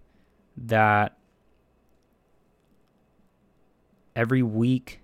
that 0.57 1.17
every 4.15 4.43
week 4.43 5.01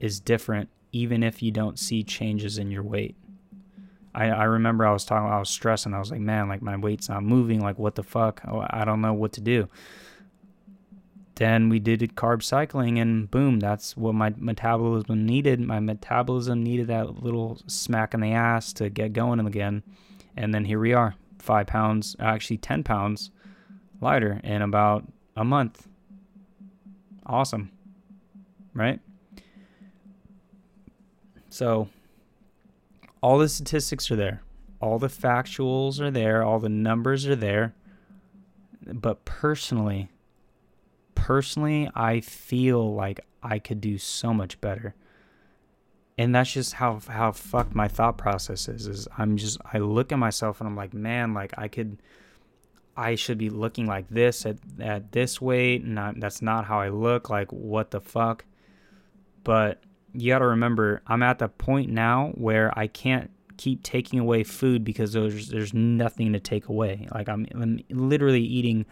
is 0.00 0.20
different, 0.20 0.68
even 0.92 1.22
if 1.22 1.42
you 1.42 1.50
don't 1.50 1.78
see 1.78 2.02
changes 2.02 2.58
in 2.58 2.70
your 2.70 2.82
weight. 2.82 3.16
I, 4.14 4.26
I 4.26 4.44
remember 4.44 4.86
I 4.86 4.92
was 4.92 5.04
talking, 5.04 5.30
I 5.30 5.38
was 5.38 5.48
stressing. 5.48 5.94
I 5.94 5.98
was 5.98 6.10
like, 6.10 6.20
man, 6.20 6.48
like 6.48 6.60
my 6.60 6.76
weight's 6.76 7.08
not 7.08 7.22
moving. 7.22 7.60
Like, 7.60 7.78
what 7.78 7.94
the 7.94 8.02
fuck? 8.02 8.42
Oh, 8.46 8.66
I 8.68 8.84
don't 8.84 9.00
know 9.00 9.14
what 9.14 9.32
to 9.34 9.40
do. 9.40 9.68
Then 11.42 11.68
we 11.68 11.80
did 11.80 11.98
carb 12.14 12.40
cycling, 12.40 13.00
and 13.00 13.28
boom, 13.28 13.58
that's 13.58 13.96
what 13.96 14.14
my 14.14 14.32
metabolism 14.36 15.26
needed. 15.26 15.58
My 15.58 15.80
metabolism 15.80 16.62
needed 16.62 16.86
that 16.86 17.24
little 17.24 17.58
smack 17.66 18.14
in 18.14 18.20
the 18.20 18.30
ass 18.30 18.72
to 18.74 18.88
get 18.88 19.12
going 19.12 19.44
again. 19.44 19.82
And 20.36 20.54
then 20.54 20.64
here 20.64 20.78
we 20.78 20.92
are, 20.92 21.16
five 21.40 21.66
pounds, 21.66 22.14
actually 22.20 22.58
10 22.58 22.84
pounds 22.84 23.32
lighter 24.00 24.40
in 24.44 24.62
about 24.62 25.04
a 25.34 25.44
month. 25.44 25.88
Awesome. 27.26 27.72
Right? 28.72 29.00
So, 31.48 31.88
all 33.20 33.38
the 33.38 33.48
statistics 33.48 34.12
are 34.12 34.16
there, 34.16 34.42
all 34.80 35.00
the 35.00 35.08
factuals 35.08 35.98
are 35.98 36.12
there, 36.12 36.44
all 36.44 36.60
the 36.60 36.68
numbers 36.68 37.26
are 37.26 37.34
there. 37.34 37.74
But 38.86 39.24
personally, 39.24 40.08
personally, 41.22 41.88
I 41.94 42.20
feel 42.20 42.94
like 42.94 43.20
I 43.44 43.60
could 43.60 43.80
do 43.80 43.96
so 43.96 44.34
much 44.34 44.60
better. 44.60 44.96
And 46.18 46.34
that's 46.34 46.52
just 46.52 46.74
how 46.74 47.00
how 47.06 47.30
fucked 47.30 47.76
my 47.76 47.86
thought 47.86 48.18
process 48.18 48.68
is. 48.68 48.88
Is 48.88 49.08
I'm 49.16 49.36
just 49.36 49.58
I 49.72 49.78
look 49.78 50.10
at 50.10 50.18
myself 50.18 50.60
and 50.60 50.68
I'm 50.68 50.74
like, 50.74 50.92
man, 50.92 51.32
like 51.32 51.54
I 51.56 51.68
could, 51.68 52.02
I 52.96 53.14
should 53.14 53.38
be 53.38 53.50
looking 53.50 53.86
like 53.86 54.08
this 54.08 54.44
at 54.44 54.58
at 54.80 55.12
this 55.12 55.40
weight, 55.40 55.82
and 55.84 55.96
that's 56.20 56.42
not 56.42 56.64
how 56.66 56.80
I 56.80 56.88
look. 56.88 57.30
Like 57.30 57.52
what 57.52 57.92
the 57.92 58.00
fuck? 58.00 58.44
But 59.44 59.80
you 60.12 60.32
got 60.32 60.40
to 60.40 60.46
remember, 60.46 61.02
I'm 61.06 61.22
at 61.22 61.38
the 61.38 61.48
point 61.48 61.88
now 61.88 62.32
where 62.34 62.76
I 62.76 62.88
can't 62.88 63.30
keep 63.56 63.84
taking 63.84 64.18
away 64.18 64.42
food 64.42 64.82
because 64.82 65.12
there's 65.12 65.48
there's 65.48 65.72
nothing 65.72 66.32
to 66.32 66.40
take 66.40 66.68
away. 66.68 67.06
Like 67.14 67.28
I'm, 67.28 67.46
I'm 67.54 67.80
literally 67.90 68.42
eating 68.42 68.86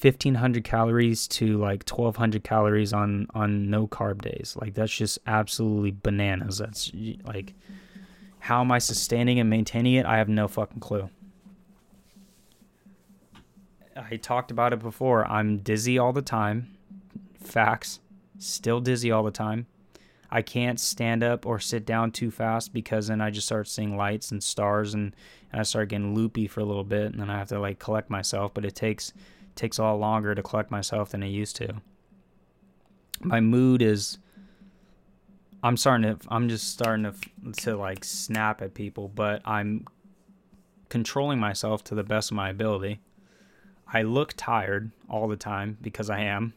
1500 0.00 0.62
calories 0.64 1.26
to 1.28 1.58
like 1.58 1.88
1200 1.88 2.44
calories 2.44 2.92
on 2.92 3.26
on 3.34 3.70
no 3.70 3.86
carb 3.86 4.22
days. 4.22 4.56
Like 4.60 4.74
that's 4.74 4.94
just 4.94 5.18
absolutely 5.26 5.96
bananas. 6.02 6.58
That's 6.58 6.92
like 7.24 7.54
how 8.40 8.60
am 8.60 8.70
I 8.70 8.78
sustaining 8.78 9.40
and 9.40 9.50
maintaining 9.50 9.94
it? 9.94 10.06
I 10.06 10.18
have 10.18 10.28
no 10.28 10.48
fucking 10.48 10.80
clue. 10.80 11.08
I 13.96 14.16
talked 14.16 14.50
about 14.50 14.72
it 14.72 14.80
before. 14.80 15.26
I'm 15.26 15.58
dizzy 15.58 15.98
all 15.98 16.12
the 16.12 16.22
time. 16.22 16.76
Facts. 17.42 18.00
Still 18.38 18.80
dizzy 18.80 19.10
all 19.10 19.22
the 19.22 19.30
time. 19.30 19.66
I 20.30 20.42
can't 20.42 20.78
stand 20.78 21.22
up 21.22 21.46
or 21.46 21.58
sit 21.58 21.86
down 21.86 22.10
too 22.10 22.30
fast 22.30 22.72
because 22.72 23.08
then 23.08 23.20
I 23.20 23.30
just 23.30 23.46
start 23.46 23.68
seeing 23.68 23.96
lights 23.96 24.30
and 24.30 24.42
stars 24.42 24.92
and, 24.92 25.14
and 25.50 25.60
I 25.60 25.64
start 25.64 25.88
getting 25.88 26.14
loopy 26.14 26.46
for 26.46 26.60
a 26.60 26.64
little 26.64 26.84
bit 26.84 27.12
and 27.12 27.20
then 27.20 27.30
I 27.30 27.38
have 27.38 27.48
to 27.48 27.58
like 27.58 27.78
collect 27.78 28.10
myself. 28.10 28.52
But 28.52 28.64
it 28.64 28.74
takes 28.74 29.12
takes 29.56 29.78
a 29.78 29.82
lot 29.82 29.98
longer 29.98 30.34
to 30.34 30.42
collect 30.42 30.70
myself 30.70 31.10
than 31.10 31.22
it 31.22 31.28
used 31.28 31.56
to. 31.56 31.74
My 33.20 33.40
mood 33.40 33.82
is 33.82 34.18
I'm 35.62 35.76
starting 35.76 36.16
to 36.16 36.28
I'm 36.28 36.48
just 36.48 36.70
starting 36.70 37.04
to 37.04 37.14
to 37.62 37.76
like 37.76 38.04
snap 38.04 38.62
at 38.62 38.74
people, 38.74 39.08
but 39.08 39.42
I'm 39.44 39.86
controlling 40.88 41.40
myself 41.40 41.82
to 41.84 41.94
the 41.94 42.04
best 42.04 42.30
of 42.30 42.36
my 42.36 42.50
ability. 42.50 43.00
I 43.92 44.02
look 44.02 44.34
tired 44.36 44.90
all 45.08 45.28
the 45.28 45.36
time 45.36 45.78
because 45.80 46.10
I 46.10 46.20
am. 46.20 46.54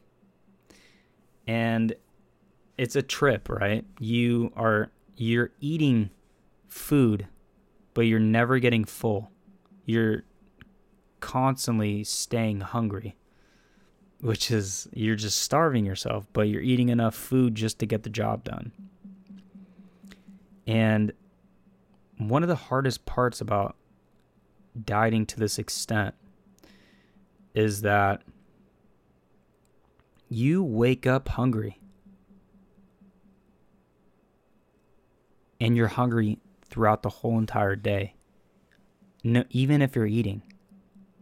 And 1.48 1.96
it's 2.78 2.96
a 2.96 3.02
trip, 3.02 3.50
right? 3.50 3.86
You 4.00 4.52
are 4.56 4.92
you're 5.16 5.52
eating 5.60 6.12
food, 6.68 7.28
but 7.94 8.02
you're 8.02 8.20
never 8.20 8.60
getting 8.60 8.86
full. 8.86 9.32
You're 9.86 10.24
constantly 11.20 12.04
staying 12.04 12.62
hungry, 12.62 13.16
which 14.22 14.52
is 14.52 14.88
you're 14.94 15.16
just 15.16 15.42
starving 15.42 15.86
yourself, 15.86 16.28
but 16.34 16.48
you're 16.50 16.62
eating 16.62 16.90
enough 16.90 17.16
food 17.16 17.56
just 17.56 17.80
to 17.80 17.86
get 17.86 18.04
the 18.04 18.10
job 18.10 18.44
done. 18.44 18.72
And 20.68 21.14
one 22.18 22.44
of 22.44 22.50
the 22.50 22.56
hardest 22.56 23.06
parts 23.06 23.42
about 23.42 23.76
dieting 24.86 25.26
to 25.28 25.40
this 25.40 25.58
extent 25.58 26.16
is 27.54 27.82
that 27.82 28.22
you 30.30 30.64
wake 30.64 31.08
up 31.08 31.30
hungry 31.30 31.80
and 35.60 35.76
you're 35.76 35.88
hungry 35.88 36.40
throughout 36.66 37.02
the 37.02 37.10
whole 37.10 37.38
entire 37.38 37.76
day. 37.76 38.14
No, 39.24 39.44
even 39.50 39.82
if 39.82 39.96
you're 39.96 40.06
eating, 40.06 40.44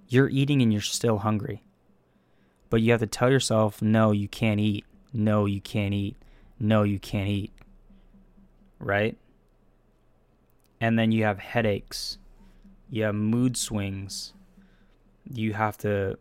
you're 0.07 0.29
eating 0.29 0.61
and 0.61 0.71
you're 0.71 0.81
still 0.81 1.19
hungry. 1.19 1.63
But 2.69 2.81
you 2.81 2.91
have 2.91 2.99
to 2.99 3.07
tell 3.07 3.31
yourself, 3.31 3.81
no, 3.81 4.11
you 4.11 4.27
can't 4.27 4.59
eat. 4.59 4.85
No, 5.13 5.45
you 5.45 5.61
can't 5.61 5.93
eat. 5.93 6.17
No, 6.59 6.83
you 6.83 6.99
can't 6.99 7.29
eat. 7.29 7.53
Right? 8.79 9.17
And 10.81 10.99
then 10.99 11.11
you 11.11 11.23
have 11.23 11.39
headaches. 11.39 12.17
You 12.89 13.03
have 13.03 13.15
mood 13.15 13.57
swings. 13.57 14.33
You 15.31 15.53
have 15.53 15.77
to 15.79 16.17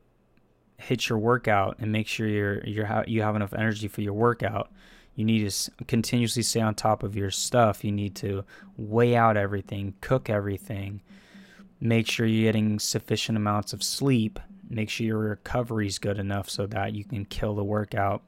hit 0.78 1.08
your 1.08 1.18
workout 1.18 1.76
and 1.78 1.90
make 1.90 2.06
sure 2.06 2.28
you're 2.28 2.62
you're 2.64 3.04
you 3.06 3.22
have 3.22 3.34
enough 3.34 3.54
energy 3.54 3.88
for 3.88 4.02
your 4.02 4.12
workout 4.12 4.70
you 5.16 5.24
need 5.24 5.50
to 5.50 5.70
continuously 5.86 6.42
stay 6.42 6.60
on 6.60 6.74
top 6.74 7.02
of 7.02 7.16
your 7.16 7.30
stuff. 7.30 7.82
You 7.82 7.90
need 7.90 8.14
to 8.16 8.44
weigh 8.76 9.16
out 9.16 9.38
everything, 9.38 9.94
cook 10.02 10.28
everything, 10.28 11.00
make 11.80 12.08
sure 12.08 12.26
you're 12.26 12.50
getting 12.50 12.78
sufficient 12.78 13.36
amounts 13.36 13.72
of 13.72 13.82
sleep, 13.82 14.38
make 14.68 14.90
sure 14.90 15.06
your 15.06 15.18
recovery 15.18 15.86
is 15.86 15.98
good 15.98 16.18
enough 16.18 16.48
so 16.48 16.66
that 16.66 16.94
you 16.94 17.04
can 17.04 17.24
kill 17.24 17.54
the 17.54 17.64
workout 17.64 18.22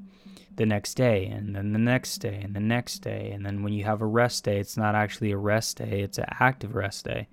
the 0.57 0.67
next 0.67 0.95
day 0.95 1.27
and 1.27 1.55
then 1.55 1.73
the 1.73 1.79
next 1.79 2.19
day 2.19 2.41
and 2.43 2.55
the 2.55 2.61
next 2.61 2.99
day. 2.99 3.31
And 3.33 3.47
then 3.47 3.63
when 3.63 3.73
you 3.73 3.85
have 3.85 4.03
a 4.03 4.07
rest 4.07 4.45
day, 4.45 4.59
it's 4.59 4.77
not 4.77 4.95
actually 4.95 5.31
a 5.31 5.37
rest 5.37 5.79
day, 5.79 6.03
it's 6.03 6.19
an 6.19 6.27
active 6.41 6.75
rest 6.75 7.05
day. 7.05 7.29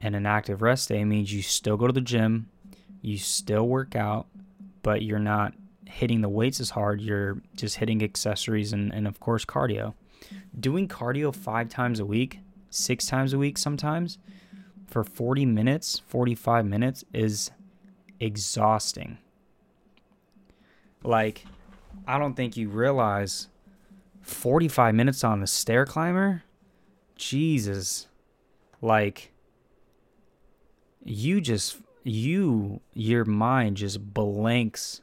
And 0.00 0.14
an 0.14 0.26
active 0.26 0.60
rest 0.60 0.88
day 0.88 1.04
means 1.04 1.32
you 1.32 1.42
still 1.42 1.76
go 1.76 1.86
to 1.86 1.92
the 1.92 2.00
gym, 2.00 2.50
you 3.00 3.16
still 3.16 3.66
work 3.66 3.96
out, 3.96 4.26
but 4.82 5.02
you're 5.02 5.18
not 5.18 5.54
hitting 5.86 6.20
the 6.20 6.28
weights 6.28 6.60
as 6.60 6.70
hard, 6.70 7.00
you're 7.00 7.40
just 7.54 7.76
hitting 7.76 8.02
accessories 8.02 8.72
and, 8.72 8.92
and 8.92 9.06
of 9.06 9.20
course 9.20 9.44
cardio. 9.44 9.94
Doing 10.58 10.88
cardio 10.88 11.34
five 11.34 11.68
times 11.68 12.00
a 12.00 12.04
week, 12.04 12.40
six 12.70 13.06
times 13.06 13.32
a 13.32 13.38
week 13.38 13.56
sometimes, 13.56 14.18
for 14.86 15.04
40 15.04 15.46
minutes, 15.46 16.00
45 16.06 16.64
minutes 16.64 17.04
is 17.12 17.50
exhausting. 18.20 19.18
Like, 21.02 21.44
I 22.06 22.18
don't 22.18 22.34
think 22.34 22.56
you 22.56 22.68
realize 22.68 23.48
45 24.22 24.94
minutes 24.94 25.24
on 25.24 25.40
the 25.40 25.46
stair 25.46 25.86
climber? 25.86 26.42
Jesus. 27.16 28.06
Like, 28.80 29.32
you 31.04 31.40
just, 31.40 31.78
you, 32.02 32.80
your 32.94 33.24
mind 33.24 33.76
just 33.76 34.12
blanks 34.12 35.00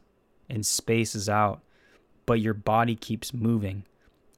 and 0.50 0.66
spaces 0.66 1.30
out, 1.30 1.62
but 2.26 2.40
your 2.40 2.54
body 2.54 2.96
keeps 2.96 3.34
moving. 3.34 3.86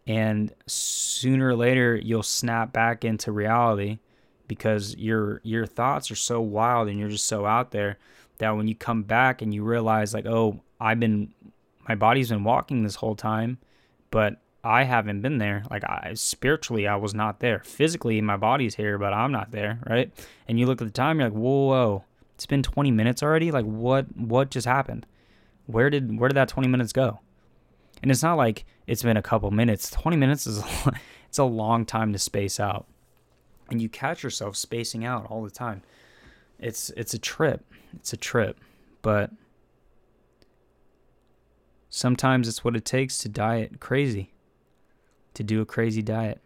And 0.08 0.54
sooner 0.68 1.50
or 1.50 1.56
later 1.56 1.96
you'll 1.96 2.24
snap 2.24 2.72
back 2.72 3.04
into 3.04 3.32
reality 3.32 4.00
because 4.48 4.96
your 4.98 5.42
your 5.44 5.66
thoughts 5.66 6.12
are 6.12 6.16
so 6.16 6.42
wild 6.42 6.88
and 6.88 7.00
you're 7.00 7.10
just 7.10 7.28
so 7.28 7.46
out 7.46 7.72
there 7.72 7.98
that 8.38 8.52
when 8.52 8.68
you 8.68 8.76
come 8.76 9.04
back 9.04 9.42
and 9.42 9.54
you 9.54 9.64
realize 9.64 10.14
like, 10.14 10.26
"Oh, 10.26 10.62
I've 10.80 11.00
been 11.00 11.34
my 11.88 11.96
body's 11.96 12.30
been 12.30 12.44
walking 12.44 12.84
this 12.84 12.96
whole 12.96 13.16
time, 13.16 13.58
but 14.12 14.42
I 14.64 14.84
haven't 14.84 15.22
been 15.22 15.38
there. 15.38 15.64
Like 15.70 15.84
I 15.84 16.14
spiritually, 16.16 16.88
I 16.88 16.96
was 16.96 17.14
not 17.14 17.40
there. 17.40 17.62
Physically, 17.66 18.20
my 18.22 18.38
body's 18.38 18.76
here, 18.76 18.98
but 18.98 19.14
I'm 19.14 19.32
not 19.32 19.52
there, 19.52 19.80
right? 19.88 20.12
And 20.48 20.60
you 20.60 20.66
look 20.66 20.82
at 20.82 20.88
the 20.88 20.92
time, 20.92 21.20
you're 21.20 21.30
like, 21.30 21.38
whoa, 21.38 21.68
whoa, 21.68 22.04
it's 22.34 22.46
been 22.46 22.64
20 22.64 22.92
minutes 22.92 23.22
already. 23.24 23.52
Like 23.52 23.66
what? 23.66 24.16
What 24.18 24.50
just 24.52 24.68
happened? 24.68 25.06
where 25.68 25.90
did 25.90 26.20
where 26.20 26.30
did 26.30 26.36
that 26.36 26.50
20 26.50 26.68
minutes 26.68 26.94
go? 26.94 27.20
And 28.02 28.12
it's 28.12 28.24
not 28.24 28.36
like 28.36 28.66
it's 28.88 29.04
been 29.04 29.18
a 29.18 29.22
couple 29.22 29.50
minutes. 29.52 29.90
20 29.92 30.18
minutes 30.18 30.48
is 30.48 30.60
a, 30.86 30.94
it's 31.28 31.38
a 31.38 31.44
long 31.44 31.86
time 31.86 32.14
to 32.14 32.20
space 32.20 32.60
out. 32.60 32.88
And 33.70 33.82
you 33.82 33.90
catch 33.90 34.24
yourself 34.24 34.56
spacing 34.56 35.04
out 35.06 35.26
all 35.30 35.44
the 35.44 35.50
time. 35.50 35.82
It's 36.60 36.90
it's 36.92 37.14
a 37.14 37.20
trip. 37.20 37.66
It's 37.96 38.14
a 38.14 38.18
trip. 38.18 38.60
But 39.02 39.32
sometimes 41.90 42.48
it's 42.48 42.64
what 42.64 42.76
it 42.76 42.86
takes 42.86 43.18
to 43.20 43.30
diet 43.30 43.80
crazy. 43.80 44.34
To 45.34 45.44
do 45.44 45.62
a 45.62 45.66
crazy 45.66 46.02
diet. 46.02 46.42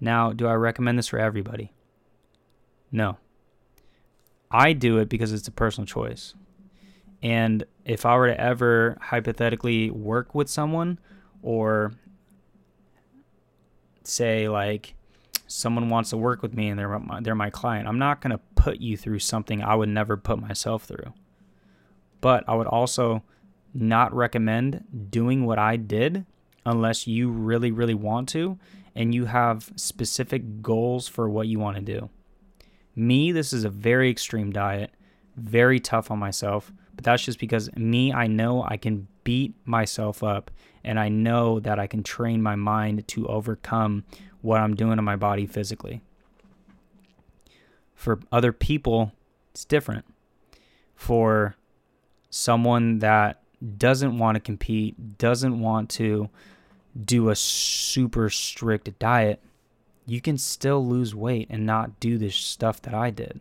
Now, 0.00 0.32
do 0.32 0.46
I 0.46 0.54
recommend 0.54 0.98
this 0.98 1.08
for 1.08 1.18
everybody? 1.18 1.72
No. 2.92 3.16
I 4.50 4.72
do 4.74 4.98
it 4.98 5.08
because 5.08 5.32
it's 5.32 5.48
a 5.48 5.52
personal 5.52 5.86
choice. 5.86 6.34
And 7.22 7.64
if 7.84 8.04
I 8.04 8.16
were 8.16 8.28
to 8.28 8.40
ever 8.40 8.98
hypothetically 9.00 9.90
work 9.90 10.34
with 10.34 10.48
someone 10.48 10.98
or 11.42 11.92
say 14.04 14.48
like 14.48 14.94
someone 15.46 15.88
wants 15.88 16.10
to 16.10 16.16
work 16.16 16.42
with 16.42 16.54
me 16.54 16.68
and 16.68 16.78
they're 16.78 16.98
my, 16.98 17.20
they're 17.20 17.34
my 17.34 17.50
client, 17.50 17.88
I'm 17.88 17.98
not 17.98 18.20
going 18.20 18.32
to 18.32 18.40
put 18.54 18.80
you 18.80 18.96
through 18.96 19.20
something 19.20 19.62
I 19.62 19.74
would 19.74 19.88
never 19.88 20.16
put 20.16 20.40
myself 20.40 20.84
through. 20.84 21.12
But 22.20 22.44
I 22.48 22.54
would 22.54 22.66
also 22.66 23.22
not 23.74 24.14
recommend 24.14 24.84
doing 25.10 25.44
what 25.44 25.58
I 25.58 25.76
did 25.76 26.24
unless 26.64 27.06
you 27.06 27.30
really 27.30 27.70
really 27.70 27.94
want 27.94 28.28
to 28.30 28.58
and 28.94 29.14
you 29.14 29.26
have 29.26 29.70
specific 29.76 30.62
goals 30.62 31.06
for 31.06 31.28
what 31.28 31.46
you 31.46 31.58
want 31.58 31.76
to 31.76 31.82
do. 31.82 32.08
Me, 32.96 33.30
this 33.30 33.52
is 33.52 33.64
a 33.64 33.70
very 33.70 34.10
extreme 34.10 34.50
diet, 34.50 34.90
very 35.36 35.78
tough 35.78 36.10
on 36.10 36.18
myself, 36.18 36.72
but 36.94 37.04
that's 37.04 37.22
just 37.22 37.38
because 37.38 37.70
me, 37.76 38.10
I 38.12 38.26
know 38.26 38.64
I 38.66 38.78
can 38.78 39.06
beat 39.22 39.54
myself 39.66 40.22
up 40.22 40.50
and 40.82 40.98
I 40.98 41.10
know 41.10 41.60
that 41.60 41.78
I 41.78 41.86
can 41.86 42.02
train 42.02 42.40
my 42.40 42.56
mind 42.56 43.06
to 43.08 43.26
overcome 43.26 44.04
what 44.46 44.60
I'm 44.60 44.74
doing 44.74 44.96
to 44.96 45.02
my 45.02 45.16
body 45.16 45.46
physically. 45.46 46.00
For 47.94 48.20
other 48.30 48.52
people, 48.52 49.12
it's 49.52 49.64
different. 49.64 50.04
For 50.94 51.56
someone 52.30 53.00
that 53.00 53.42
doesn't 53.76 54.18
want 54.18 54.36
to 54.36 54.40
compete, 54.40 55.18
doesn't 55.18 55.60
want 55.60 55.90
to 55.90 56.30
do 57.04 57.28
a 57.28 57.36
super 57.36 58.30
strict 58.30 58.98
diet, 58.98 59.42
you 60.06 60.20
can 60.20 60.38
still 60.38 60.86
lose 60.86 61.14
weight 61.14 61.48
and 61.50 61.66
not 61.66 61.98
do 61.98 62.16
this 62.16 62.36
stuff 62.36 62.80
that 62.82 62.94
I 62.94 63.10
did. 63.10 63.40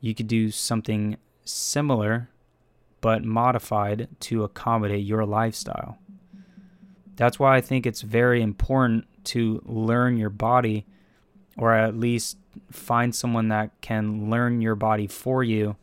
You 0.00 0.14
could 0.14 0.26
do 0.26 0.50
something 0.50 1.16
similar 1.44 2.28
but 3.00 3.24
modified 3.24 4.08
to 4.20 4.44
accommodate 4.44 5.04
your 5.04 5.24
lifestyle. 5.26 5.98
That's 7.16 7.38
why 7.38 7.56
I 7.56 7.60
think 7.60 7.84
it's 7.84 8.02
very 8.02 8.40
important 8.40 9.06
to 9.24 9.62
learn 9.64 10.16
your 10.16 10.30
body 10.30 10.86
or 11.56 11.74
at 11.74 11.96
least 11.96 12.38
find 12.70 13.14
someone 13.14 13.48
that 13.48 13.70
can 13.80 14.30
learn 14.30 14.60
your 14.60 14.74
body 14.74 15.06
for 15.06 15.42
you 15.42 15.76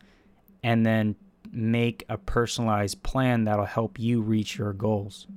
and 0.64 0.86
then 0.86 1.16
make 1.52 2.04
a 2.10 2.18
personalized 2.18 3.02
plan 3.04 3.44
that'll 3.44 3.66
help 3.66 4.00
you 4.00 4.22
reach 4.22 4.58
your 4.58 4.74
goals. 4.74 5.28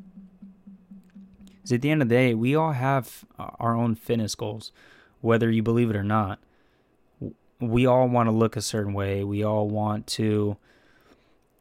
Because 1.47 1.73
at 1.73 1.83
the 1.83 1.91
end 1.91 2.03
of 2.03 2.09
the 2.09 2.15
day, 2.15 2.35
we 2.35 2.55
all 2.55 2.73
have 2.73 3.25
uh, 3.39 3.51
our 3.61 3.75
own 3.75 3.95
fitness 3.95 4.35
goals, 4.35 4.73
whether 5.21 5.51
you 5.51 5.63
believe 5.63 5.91
it 5.91 5.97
or 5.97 6.03
not. 6.03 6.41
We 7.61 7.87
all 7.87 8.09
want 8.09 8.27
to 8.27 8.33
look 8.33 8.57
a 8.57 8.63
certain 8.63 8.93
way. 8.93 9.23
We 9.23 9.45
all 9.45 9.69
want 9.69 10.07
to 10.09 10.57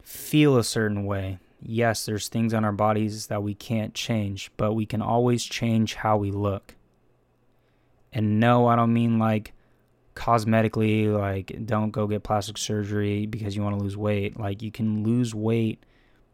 feel 0.01 0.57
a 0.57 0.63
certain 0.63 1.05
way. 1.05 1.37
Yes, 1.61 2.05
there's 2.05 2.27
things 2.27 2.53
on 2.53 2.65
our 2.65 2.71
bodies 2.71 3.27
that 3.27 3.43
we 3.43 3.53
can't 3.53 3.93
change, 3.93 4.51
but 4.57 4.73
we 4.73 4.85
can 4.85 5.01
always 5.01 5.43
change 5.43 5.95
how 5.95 6.17
we 6.17 6.31
look. 6.31 6.75
And 8.11 8.39
no, 8.39 8.67
I 8.67 8.75
don't 8.75 8.93
mean 8.93 9.19
like 9.19 9.53
cosmetically, 10.15 11.11
like 11.11 11.65
don't 11.65 11.91
go 11.91 12.07
get 12.07 12.23
plastic 12.23 12.57
surgery 12.57 13.25
because 13.25 13.55
you 13.55 13.61
want 13.61 13.77
to 13.77 13.83
lose 13.83 13.95
weight. 13.95 14.39
Like 14.39 14.61
you 14.61 14.71
can 14.71 15.03
lose 15.03 15.35
weight 15.35 15.83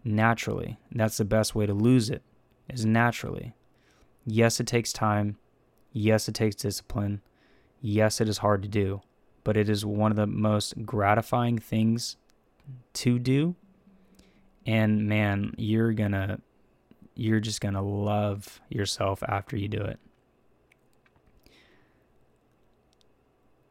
naturally. 0.03 0.77
That's 0.91 1.17
the 1.17 1.25
best 1.25 1.55
way 1.55 1.65
to 1.65 1.73
lose 1.73 2.09
it, 2.09 2.23
is 2.69 2.85
naturally. 2.85 3.53
Yes, 4.25 4.59
it 4.59 4.67
takes 4.67 4.93
time. 4.93 5.37
Yes, 5.91 6.27
it 6.27 6.35
takes 6.35 6.55
discipline. 6.55 7.21
Yes, 7.81 8.21
it 8.21 8.29
is 8.29 8.39
hard 8.39 8.61
to 8.63 8.67
do, 8.67 9.01
but 9.43 9.57
it 9.57 9.69
is 9.69 9.85
one 9.85 10.11
of 10.11 10.17
the 10.17 10.27
most 10.27 10.85
gratifying 10.85 11.59
things 11.59 12.17
to 12.93 13.19
do. 13.19 13.55
And 14.67 15.07
man, 15.07 15.55
you're 15.57 15.93
gonna, 15.93 16.39
you're 17.15 17.39
just 17.39 17.61
gonna 17.61 17.81
love 17.81 18.61
yourself 18.69 19.23
after 19.27 19.57
you 19.57 19.67
do 19.67 19.81
it. 19.81 19.99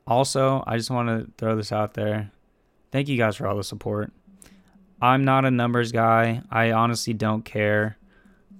Also, 0.07 0.65
I 0.67 0.77
just 0.77 0.91
want 0.91 1.09
to 1.09 1.31
throw 1.37 1.57
this 1.57 1.73
out 1.73 1.95
there. 1.95 2.31
Thank 2.93 3.09
you 3.09 3.17
guys 3.17 3.37
for 3.37 3.47
all 3.47 3.57
the 3.57 3.65
support. 3.65 4.13
I'm 5.01 5.25
not 5.25 5.45
a 5.45 5.51
numbers 5.51 5.93
guy. 5.93 6.43
I 6.51 6.73
honestly 6.73 7.13
don't 7.13 7.45
care 7.45 7.99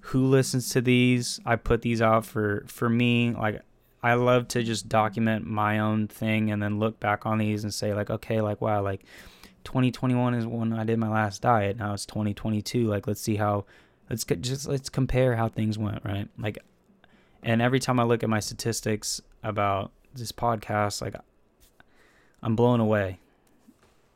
who 0.01 0.27
listens 0.27 0.71
to 0.71 0.81
these. 0.81 1.41
I 1.45 1.57
put 1.57 1.83
these 1.83 2.03
out 2.03 2.25
for 2.25 2.65
for 2.67 2.89
me. 2.89 3.33
Like 3.33 3.63
I 4.03 4.15
love 4.15 4.49
to 4.49 4.63
just 4.63 4.89
document 4.89 5.47
my 5.47 5.79
own 5.79 6.09
thing 6.09 6.51
and 6.51 6.63
then 6.63 6.79
look 6.79 7.01
back 7.01 7.27
on 7.27 7.39
these 7.39 7.65
and 7.65 7.73
say 7.73 7.95
like, 7.95 8.11
okay, 8.11 8.41
like 8.41 8.61
wow, 8.61 8.83
like 8.83 9.05
2021 9.67 10.35
is 10.35 10.47
when 10.47 10.73
I 10.73 10.85
did 10.85 10.99
my 10.99 11.09
last 11.09 11.43
diet. 11.43 11.77
Now 11.77 11.93
it's 11.93 12.07
2022. 12.07 12.87
Like 12.87 13.07
let's 13.07 13.21
see 13.21 13.37
how 13.37 13.67
let's 14.09 14.25
just 14.25 14.67
let's 14.67 14.89
compare 14.89 15.37
how 15.37 15.49
things 15.49 15.77
went, 15.77 16.03
right? 16.05 16.29
Like 16.39 16.59
and 17.43 17.61
every 17.61 17.81
time 17.81 18.01
I 18.01 18.05
look 18.05 18.23
at 18.23 18.31
my 18.31 18.41
statistics 18.41 19.21
about 19.43 19.93
this 20.15 20.33
podcast, 20.33 21.03
like 21.03 21.17
I'm 22.43 22.57
blown 22.57 22.81
away 22.81 23.19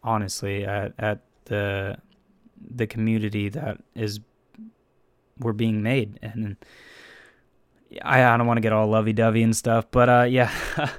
honestly 0.02 0.64
at 0.64 0.94
at 0.98 1.20
the 1.46 1.98
the 2.74 2.86
community 2.86 3.48
that 3.48 3.78
is 3.94 4.20
we're 5.38 5.52
being 5.52 5.82
made 5.82 6.18
and 6.22 6.56
I, 8.02 8.22
I 8.22 8.36
don't 8.36 8.46
want 8.46 8.58
to 8.58 8.62
get 8.62 8.72
all 8.72 8.86
lovey-dovey 8.86 9.42
and 9.42 9.56
stuff 9.56 9.86
but 9.90 10.08
uh 10.08 10.22
yeah 10.22 10.50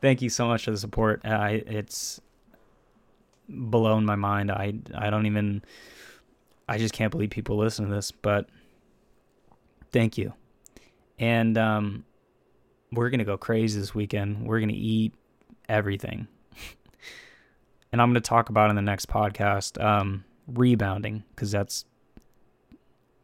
thank 0.00 0.22
you 0.22 0.30
so 0.30 0.46
much 0.46 0.64
for 0.64 0.70
the 0.70 0.78
support 0.78 1.20
uh, 1.24 1.48
it's 1.50 2.20
blown 3.48 4.04
my 4.04 4.16
mind 4.16 4.50
i 4.50 4.72
i 4.94 5.10
don't 5.10 5.26
even 5.26 5.62
i 6.68 6.76
just 6.78 6.92
can't 6.92 7.10
believe 7.10 7.30
people 7.30 7.56
listen 7.56 7.88
to 7.88 7.94
this 7.94 8.10
but 8.10 8.48
thank 9.90 10.18
you 10.18 10.32
and 11.18 11.56
um 11.56 12.04
we're 12.92 13.10
gonna 13.10 13.24
go 13.24 13.36
crazy 13.38 13.78
this 13.80 13.94
weekend 13.94 14.46
we're 14.46 14.60
gonna 14.60 14.72
eat 14.74 15.14
everything 15.68 16.28
and 17.92 18.02
i'm 18.02 18.10
gonna 18.10 18.20
talk 18.20 18.48
about 18.48 18.70
in 18.70 18.76
the 18.76 18.82
next 18.82 19.08
podcast 19.08 19.82
um 19.82 20.24
rebounding 20.46 21.24
because 21.34 21.50
that's 21.50 21.84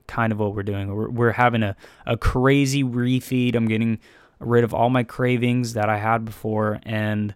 kind 0.07 0.33
of 0.33 0.39
what 0.39 0.55
we're 0.55 0.63
doing. 0.63 0.95
We're, 0.95 1.09
we're 1.09 1.33
having 1.33 1.63
a, 1.63 1.77
a 2.07 2.17
crazy 2.17 2.85
refeed. 2.85 3.55
I'm 3.55 3.67
getting 3.67 3.99
rid 4.39 4.65
of 4.65 4.75
all 4.75 4.91
my 4.91 5.03
cravings 5.03 5.75
that 5.75 5.89
I 5.89 5.99
had 5.99 6.25
before, 6.25 6.81
and 6.83 7.35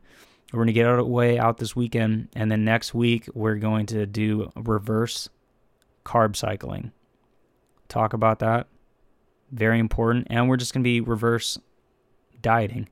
we're 0.52 0.58
going 0.58 0.68
to 0.68 0.72
get 0.72 0.86
out 0.86 0.98
of 0.98 1.06
the 1.06 1.12
way 1.12 1.38
out 1.38 1.58
this 1.58 1.76
weekend. 1.76 2.28
And 2.34 2.50
then 2.50 2.64
next 2.64 2.94
week, 2.94 3.28
we're 3.34 3.56
going 3.56 3.86
to 3.86 4.06
do 4.06 4.50
reverse 4.56 5.28
carb 6.04 6.36
cycling. 6.36 6.92
Talk 7.88 8.12
about 8.12 8.38
that. 8.38 8.66
Very 9.50 9.78
important. 9.78 10.26
And 10.30 10.48
we're 10.48 10.56
just 10.56 10.72
going 10.72 10.82
to 10.82 10.88
be 10.88 11.00
reverse 11.00 11.58
dieting. 12.40 12.88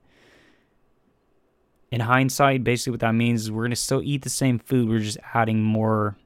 In 1.91 2.01
hindsight, 2.01 2.65
basically 2.65 2.93
what 2.93 3.01
that 3.01 3.15
means 3.15 3.43
is 3.43 3.53
we're 3.53 3.63
going 3.63 3.71
to 3.71 3.77
still 3.77 4.03
eat 4.03 4.23
the 4.23 4.31
same 4.31 4.59
food. 4.59 4.89
We're 4.89 4.99
just 4.99 5.19
adding 5.33 5.63
more 5.63 6.17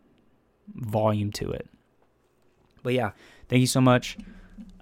volume 0.75 1.31
to 1.33 1.51
it. 1.53 1.69
But 2.83 2.95
yeah, 2.95 3.11
thank 3.49 3.61
you 3.61 3.67
so 3.67 3.81
much. 3.81 4.17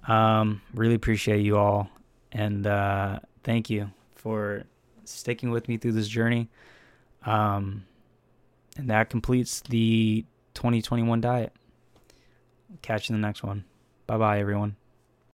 Um, 0.07 0.61
really 0.73 0.95
appreciate 0.95 1.41
you 1.41 1.57
all. 1.57 1.89
And 2.31 2.65
uh, 2.65 3.19
thank 3.43 3.69
you 3.69 3.91
for 4.15 4.63
sticking 5.09 5.51
with 5.51 5.67
me 5.67 5.77
through 5.77 5.93
this 5.93 6.07
journey. 6.07 6.49
Um, 7.25 7.85
and 8.77 8.89
that 8.89 9.09
completes 9.09 9.61
the 9.61 10.25
2021 10.53 11.21
diet. 11.21 11.53
Catch 12.81 13.09
you 13.09 13.15
in 13.15 13.21
the 13.21 13.27
next 13.27 13.43
one. 13.43 13.65
Bye 14.07 14.17
bye, 14.17 14.39
everyone. 14.39 14.75